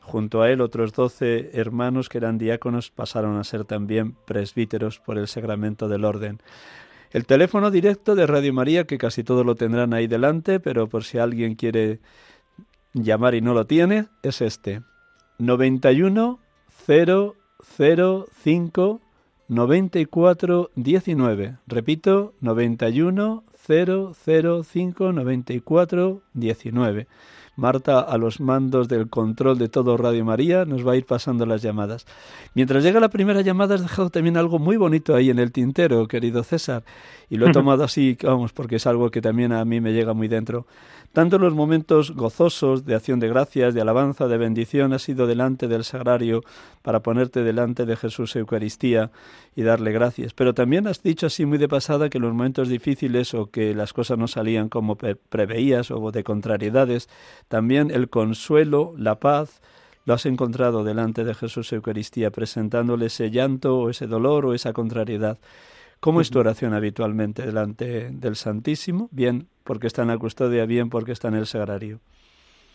[0.07, 5.18] Junto a él otros doce hermanos que eran diáconos pasaron a ser también presbíteros por
[5.18, 6.38] el sacramento del orden.
[7.11, 11.02] El teléfono directo de Radio María, que casi todo lo tendrán ahí delante, pero por
[11.02, 11.98] si alguien quiere
[12.92, 14.82] llamar y no lo tiene, es este.
[15.38, 16.38] 91
[16.86, 19.00] 005
[19.48, 21.57] 94 19.
[21.66, 27.07] Repito, 91 005 94 19.
[27.57, 31.46] Marta, a los mandos del control de todo Radio María, nos va a ir pasando
[31.46, 32.07] las llamadas.
[32.54, 36.07] Mientras llega la primera llamada, has dejado también algo muy bonito ahí en el tintero,
[36.07, 36.84] querido César,
[37.30, 40.12] y lo he tomado así, vamos, porque es algo que también a mí me llega
[40.12, 40.66] muy dentro.
[41.12, 45.68] Tanto los momentos gozosos de acción de gracias, de alabanza, de bendición, ha sido delante
[45.68, 46.42] del sagrario
[46.82, 49.11] para ponerte delante de Jesús Eucaristía
[49.54, 50.34] y darle gracias.
[50.34, 53.92] Pero también has dicho así muy de pasada que los momentos difíciles o que las
[53.92, 57.09] cosas no salían como preveías o de contrariedades,
[57.48, 59.61] también el consuelo, la paz,
[60.04, 64.72] lo has encontrado delante de Jesús Eucaristía, presentándole ese llanto o ese dolor o esa
[64.72, 65.38] contrariedad.
[66.01, 69.09] ¿Cómo es tu oración habitualmente delante del Santísimo?
[69.11, 72.01] Bien, porque está en la custodia, bien, porque está en el sagrario.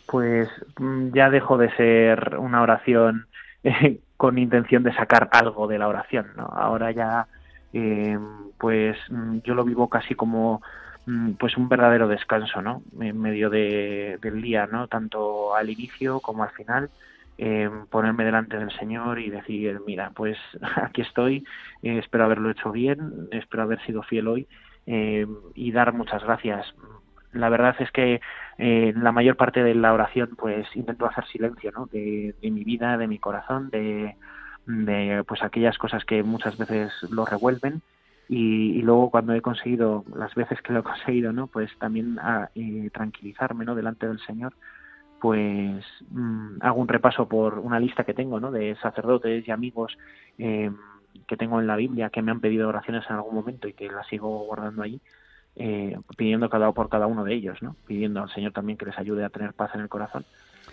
[0.06, 0.48] Pues
[0.78, 3.26] mm, ya dejo de ser una oración
[3.64, 6.46] eh, con intención de sacar algo de la oración, ¿no?
[6.46, 7.26] Ahora ya,
[7.72, 8.18] eh,
[8.58, 10.60] pues mm, yo lo vivo casi como
[11.06, 12.82] mm, pues un verdadero descanso, ¿no?
[13.00, 14.88] En medio de, del día, ¿no?
[14.88, 16.90] Tanto al inicio como al final
[17.38, 20.38] eh, ponerme delante del Señor y decir, mira, pues
[20.76, 21.44] aquí estoy,
[21.82, 24.46] eh, espero haberlo hecho bien, espero haber sido fiel hoy
[24.86, 26.74] eh, y dar muchas gracias.
[27.32, 28.20] La verdad es que
[28.58, 31.86] la mayor parte de la oración pues intento hacer silencio ¿no?
[31.86, 34.14] de, mi vida, de mi corazón, de,
[35.26, 37.80] pues aquellas cosas que muchas veces lo revuelven
[38.28, 42.18] y, luego cuando he conseguido las veces que lo he conseguido no pues también
[42.54, 44.54] eh, tranquilizarme no delante del Señor
[45.22, 48.50] pues mm, hago un repaso por una lista que tengo ¿no?
[48.50, 49.96] de sacerdotes y amigos
[50.36, 50.68] eh,
[51.28, 53.88] que tengo en la Biblia que me han pedido oraciones en algún momento y que
[53.88, 55.00] las sigo guardando allí,
[55.54, 57.76] eh, pidiendo cada, por cada uno de ellos, ¿no?
[57.86, 60.24] pidiendo al Señor también que les ayude a tener paz en el corazón.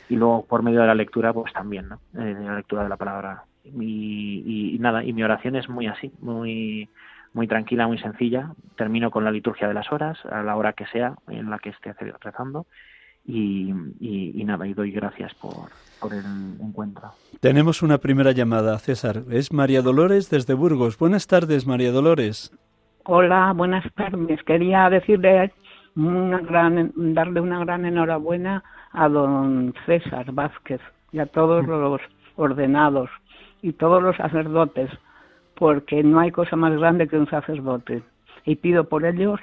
[0.10, 2.00] Y luego por medio de la lectura, pues también, ¿no?
[2.20, 3.44] Eh, la lectura de la palabra.
[3.64, 6.90] Y, y, nada, y mi oración es muy así, muy
[7.34, 8.54] muy tranquila, muy sencilla.
[8.76, 11.70] Termino con la liturgia de las horas, a la hora que sea en la que
[11.70, 12.66] esté rezando
[13.30, 15.70] y, y, nada, y doy gracias por,
[16.00, 16.26] por el
[16.60, 17.12] encuentro.
[17.40, 19.24] Tenemos una primera llamada, César.
[19.30, 20.98] Es María Dolores desde Burgos.
[20.98, 22.52] Buenas tardes, María Dolores.
[23.06, 24.42] Hola, buenas tardes.
[24.44, 25.54] Quería decirle
[25.96, 28.64] una gran, darle una gran enhorabuena
[28.94, 31.70] a don César Vázquez y a todos mm.
[31.70, 32.02] los
[32.36, 33.10] ordenados
[33.62, 34.90] y todos los sacerdotes,
[35.56, 38.02] porque no hay cosa más grande que un sacerdote.
[38.46, 39.40] Y pido por ellos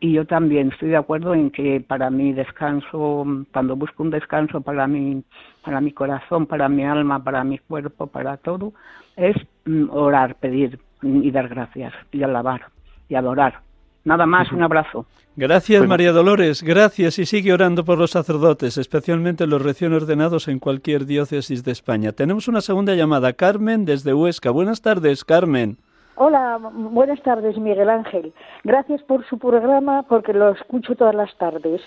[0.00, 4.60] y yo también estoy de acuerdo en que para mi descanso, cuando busco un descanso
[4.60, 5.22] para mi,
[5.64, 8.72] para mi corazón, para mi alma, para mi cuerpo, para todo,
[9.16, 12.66] es mm, orar, pedir y dar gracias y alabar
[13.08, 13.60] y adorar.
[14.04, 15.06] Nada más, un abrazo.
[15.38, 20.58] Gracias María Dolores, gracias y sigue orando por los sacerdotes, especialmente los recién ordenados en
[20.58, 22.12] cualquier diócesis de España.
[22.12, 24.50] Tenemos una segunda llamada, Carmen desde Huesca.
[24.50, 25.76] Buenas tardes, Carmen.
[26.18, 28.32] Hola, buenas tardes, Miguel Ángel.
[28.64, 31.82] Gracias por su programa, porque lo escucho todas las tardes.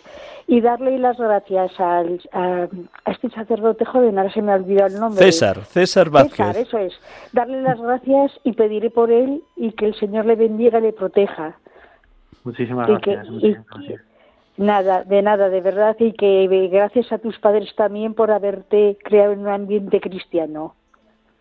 [0.45, 2.67] Y darle las gracias al, a,
[3.07, 5.25] este sacerdote joven, ahora se me ha olvidado el nombre.
[5.25, 6.45] César, César Vázquez.
[6.45, 6.93] César, eso es.
[7.33, 10.93] Darle las gracias y pediré por él y que el Señor le bendiga y le
[10.93, 11.57] proteja.
[12.43, 13.27] Muchísimas gracias.
[14.57, 19.33] Nada, de nada, de verdad, y que gracias a tus padres también por haberte creado
[19.33, 20.75] en un ambiente cristiano.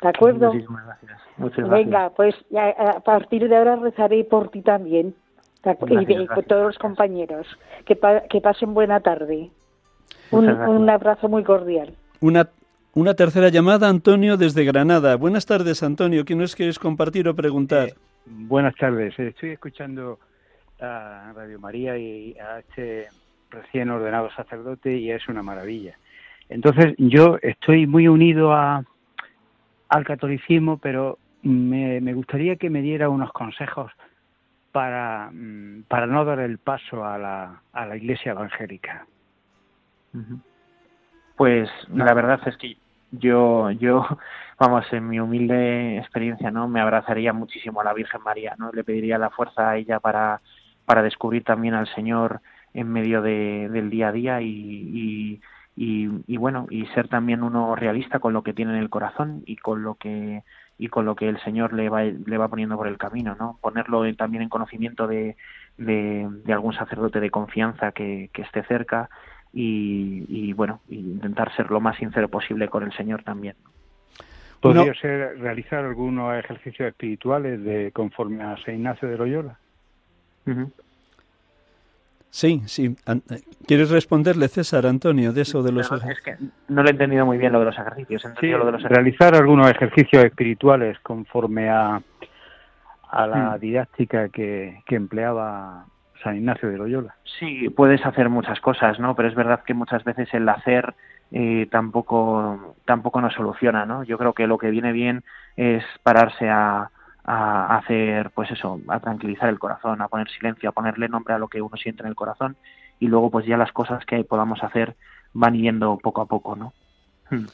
[0.02, 0.52] ¿De acuerdo?
[0.52, 1.70] Muchísimas gracias.
[1.70, 5.14] Venga, pues a partir de ahora rezaré por ti también.
[5.64, 7.46] y por todos los compañeros.
[7.84, 7.98] Que,
[8.30, 9.50] que pasen buena tarde.
[10.30, 11.94] Un, abrazo muy cordial.
[12.20, 12.48] Una,
[12.94, 15.16] una tercera llamada, Antonio, desde Granada.
[15.16, 16.24] Buenas tardes, Antonio.
[16.24, 17.88] ¿Qué nos quieres compartir o preguntar?
[17.88, 17.94] Eh,
[18.26, 19.18] buenas tardes.
[19.18, 20.18] Estoy escuchando
[20.80, 23.08] a Radio María y a este
[23.50, 25.96] recién ordenado sacerdote y es una maravilla.
[26.48, 28.84] Entonces, yo estoy muy unido a,
[29.88, 33.92] al catolicismo, pero me, me gustaría que me diera unos consejos
[34.72, 39.06] para, mm, para no dar el paso a la, a la iglesia evangélica.
[41.36, 42.76] Pues la verdad es que
[43.12, 44.06] yo, yo,
[44.58, 46.68] vamos, en mi humilde experiencia, ¿no?
[46.68, 48.70] Me abrazaría muchísimo a la Virgen María, ¿no?
[48.72, 50.40] Le pediría la fuerza a ella para,
[50.84, 52.40] para descubrir también al Señor
[52.74, 55.40] en medio de, del día a día y, y,
[55.80, 59.56] y, bueno, y ser también uno realista con lo que tiene en el corazón y
[59.56, 60.42] con lo que
[60.76, 63.58] y con lo que el Señor le va, le va poniendo por el camino, ¿no?
[63.60, 65.36] Ponerlo también en conocimiento de,
[65.76, 69.08] de, de algún sacerdote de confianza que, que esté cerca
[69.52, 73.56] y, bueno, intentar ser lo más sincero posible con el Señor también.
[74.60, 79.58] ¿Podría ser realizar algunos ejercicios espirituales de conforme a San Ignacio de Loyola?
[82.30, 82.94] Sí, sí.
[83.66, 86.18] ¿Quieres responderle, César, Antonio, de eso de los ejercicios?
[86.18, 86.36] Es que
[86.68, 88.22] no lo he entendido muy bien lo de los ejercicios.
[88.40, 92.02] Sí, lo de los realizar algunos ejercicios espirituales conforme a,
[93.10, 93.60] a la mm.
[93.60, 95.86] didáctica que, que empleaba
[96.22, 97.14] San Ignacio de Loyola.
[97.38, 99.14] Sí, puedes hacer muchas cosas, ¿no?
[99.14, 100.94] Pero es verdad que muchas veces el hacer
[101.30, 104.02] eh, tampoco tampoco nos soluciona, ¿no?
[104.02, 105.24] Yo creo que lo que viene bien
[105.56, 106.90] es pararse a,
[107.30, 111.38] a hacer, pues eso, a tranquilizar el corazón, a poner silencio, a ponerle nombre a
[111.38, 112.56] lo que uno siente en el corazón
[112.98, 114.96] y luego pues ya las cosas que podamos hacer
[115.34, 116.72] van yendo poco a poco, ¿no?
[117.30, 117.44] Hmm.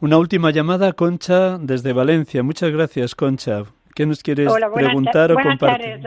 [0.00, 2.42] Una última llamada, Concha, desde Valencia.
[2.42, 3.62] Muchas gracias, Concha.
[3.94, 6.00] ¿Qué nos quieres preguntar o compartir?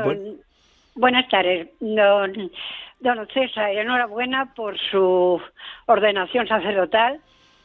[0.95, 2.51] Buenas tardes, don,
[2.99, 3.69] don César.
[3.71, 5.41] Enhorabuena por su
[5.85, 7.21] ordenación sacerdotal.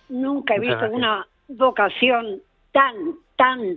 [0.08, 2.94] Nunca he visto una vocación tan,
[3.36, 3.76] tan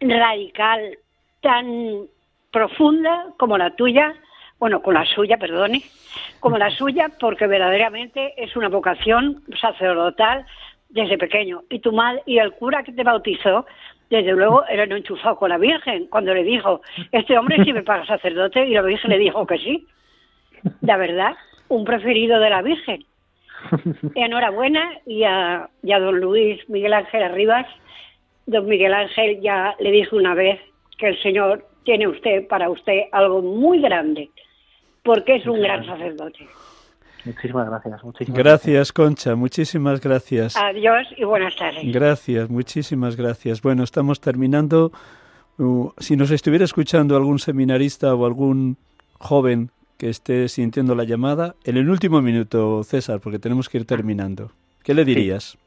[0.00, 0.98] radical,
[1.40, 2.06] tan
[2.50, 4.14] profunda como la tuya,
[4.58, 5.82] bueno, con la suya, perdone,
[6.40, 10.46] como la suya, porque verdaderamente es una vocación sacerdotal
[10.88, 11.62] desde pequeño.
[11.70, 13.66] Y tu mal y el cura que te bautizó
[14.10, 16.80] desde luego era no enchufado con la Virgen cuando le dijo,
[17.12, 19.86] este hombre sirve para sacerdote y la Virgen le dijo que sí.
[20.80, 21.36] La verdad,
[21.68, 23.04] un preferido de la Virgen.
[24.14, 27.66] Enhorabuena y a, y a don Luis Miguel Ángel Arribas.
[28.48, 30.58] Don Miguel Ángel ya le dijo una vez
[30.96, 34.30] que el Señor tiene usted para usted algo muy grande,
[35.02, 36.48] porque es un gran sacerdote.
[37.26, 38.02] Muchísimas gracias.
[38.02, 39.34] Muchísimas gracias, Concha.
[39.34, 40.56] Muchísimas gracias.
[40.56, 41.92] Adiós y buenas tardes.
[41.92, 43.60] Gracias, muchísimas gracias.
[43.60, 44.92] Bueno, estamos terminando.
[45.58, 48.78] Uh, si nos estuviera escuchando algún seminarista o algún
[49.18, 49.68] joven
[49.98, 54.52] que esté sintiendo la llamada, en el último minuto, César, porque tenemos que ir terminando.
[54.82, 55.58] ¿Qué le dirías?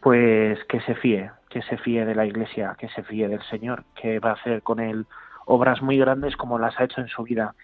[0.00, 3.84] Pues que se fíe, que se fíe de la Iglesia, que se fíe del Señor,
[3.94, 5.06] que va a hacer con él
[5.46, 7.54] obras muy grandes como las ha hecho en su vida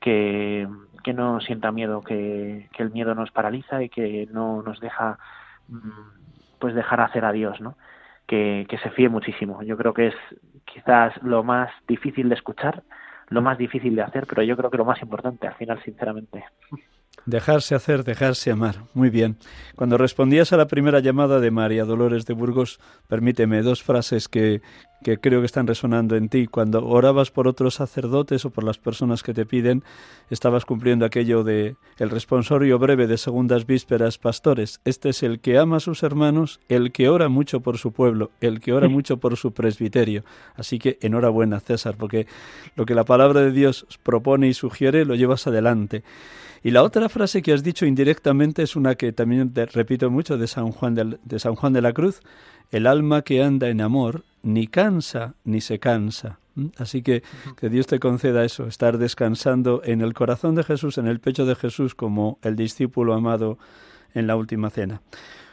[0.00, 0.68] que,
[1.02, 5.18] que no sienta miedo, que, que, el miedo nos paraliza y que no nos deja
[5.68, 7.78] mm, pues dejar hacer a Dios, ¿no?
[8.26, 9.62] Que, que se fíe muchísimo.
[9.62, 10.14] Yo creo que es
[10.66, 12.82] quizás lo más difícil de escuchar,
[13.30, 16.44] lo más difícil de hacer, pero yo creo que lo más importante al final, sinceramente.
[17.26, 18.84] Dejarse hacer, dejarse amar.
[18.94, 19.36] Muy bien.
[19.76, 24.62] Cuando respondías a la primera llamada de María Dolores de Burgos, permíteme dos frases que,
[25.02, 26.46] que creo que están resonando en ti.
[26.46, 29.84] Cuando orabas por otros sacerdotes o por las personas que te piden,
[30.30, 34.80] estabas cumpliendo aquello de el responsorio breve de segundas vísperas, pastores.
[34.84, 38.30] Este es el que ama a sus hermanos, el que ora mucho por su pueblo,
[38.40, 40.24] el que ora mucho por su presbiterio.
[40.56, 42.26] Así que enhorabuena, César, porque
[42.74, 46.02] lo que la palabra de Dios propone y sugiere lo llevas adelante.
[46.62, 50.38] Y la otra frase que has dicho indirectamente es una que también te repito mucho
[50.38, 52.20] de San Juan de, de San Juan de la Cruz,
[52.70, 56.38] el alma que anda en amor ni cansa ni se cansa.
[56.76, 57.22] Así que
[57.56, 61.46] que Dios te conceda eso, estar descansando en el corazón de Jesús, en el pecho
[61.46, 63.58] de Jesús, como el discípulo amado
[64.14, 65.00] en la última cena.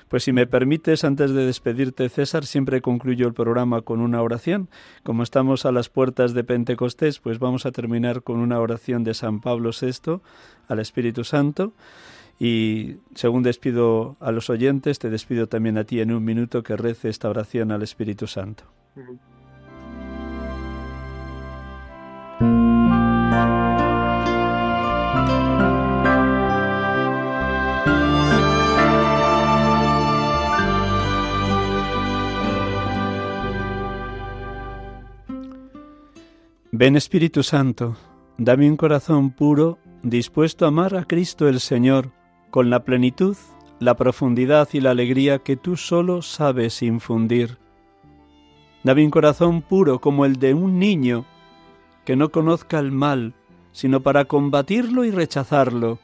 [0.07, 4.69] Pues si me permites, antes de despedirte, César, siempre concluyo el programa con una oración.
[5.03, 9.13] Como estamos a las puertas de Pentecostés, pues vamos a terminar con una oración de
[9.13, 10.21] San Pablo VI
[10.67, 11.73] al Espíritu Santo.
[12.39, 16.75] Y según despido a los oyentes, te despido también a ti en un minuto que
[16.75, 18.65] rece esta oración al Espíritu Santo.
[36.77, 37.95] Ven Espíritu Santo,
[38.37, 42.11] dame un corazón puro, dispuesto a amar a Cristo el Señor
[42.51, 43.37] con la plenitud,
[43.79, 47.59] la profundidad y la alegría que tú solo sabes infundir.
[48.83, 51.23] Dame un corazón puro como el de un niño,
[52.03, 53.35] que no conozca el mal,
[53.71, 55.99] sino para combatirlo y rechazarlo.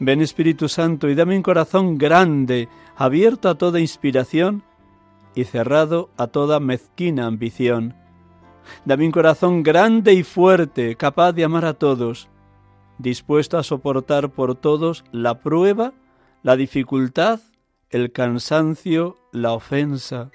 [0.00, 4.64] Ven Espíritu Santo y dame un corazón grande, abierto a toda inspiración
[5.36, 7.94] y cerrado a toda mezquina ambición.
[8.84, 12.28] Dame un corazón grande y fuerte, capaz de amar a todos,
[12.98, 15.92] dispuesto a soportar por todos la prueba,
[16.42, 17.40] la dificultad,
[17.90, 20.30] el cansancio, la ofensa.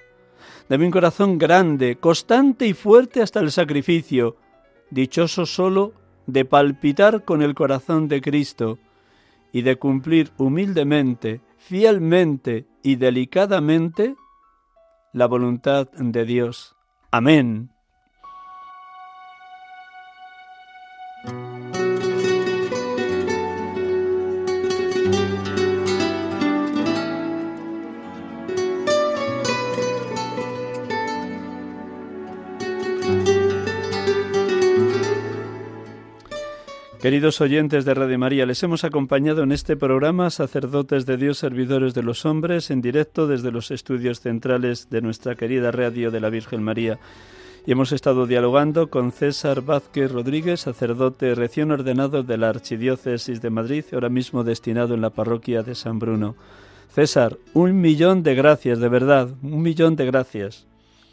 [0.68, 4.36] Dame un corazón grande, constante y fuerte hasta el sacrificio,
[4.90, 5.92] dichoso solo
[6.26, 8.78] de palpitar con el corazón de Cristo
[9.52, 14.16] y de cumplir humildemente, fielmente y delicadamente
[15.12, 16.74] la voluntad de Dios.
[17.10, 17.70] Amén.
[37.02, 41.94] Queridos oyentes de Radio María, les hemos acompañado en este programa sacerdotes de Dios, servidores
[41.94, 46.30] de los hombres, en directo desde los estudios centrales de nuestra querida radio de la
[46.30, 47.00] Virgen María.
[47.66, 53.50] Y hemos estado dialogando con César Vázquez Rodríguez, sacerdote recién ordenado de la Archidiócesis de
[53.50, 56.36] Madrid, ahora mismo destinado en la parroquia de San Bruno.
[56.86, 60.68] César, un millón de gracias, de verdad, un millón de gracias.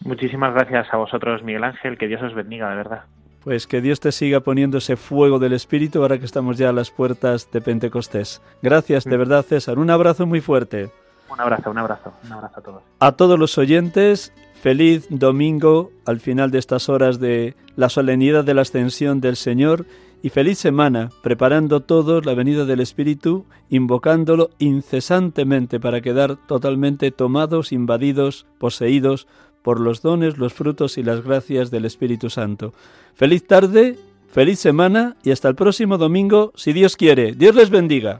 [0.05, 3.05] Muchísimas gracias a vosotros, Miguel Ángel, que Dios os bendiga, de verdad.
[3.43, 6.73] Pues que Dios te siga poniendo ese fuego del Espíritu ahora que estamos ya a
[6.73, 8.41] las puertas de Pentecostés.
[8.61, 9.79] Gracias, de verdad, César.
[9.79, 10.91] Un abrazo muy fuerte.
[11.31, 12.83] Un abrazo, un abrazo, un abrazo a todos.
[12.99, 18.53] A todos los oyentes, feliz domingo al final de estas horas de la solemnidad de
[18.55, 19.85] la ascensión del Señor
[20.21, 27.71] y feliz semana, preparando todos la venida del Espíritu, invocándolo incesantemente para quedar totalmente tomados,
[27.71, 29.27] invadidos, poseídos
[29.69, 32.73] por los dones, los frutos y las gracias del Espíritu Santo.
[33.13, 37.33] Feliz tarde, feliz semana y hasta el próximo domingo, si Dios quiere.
[37.33, 38.19] Dios les bendiga.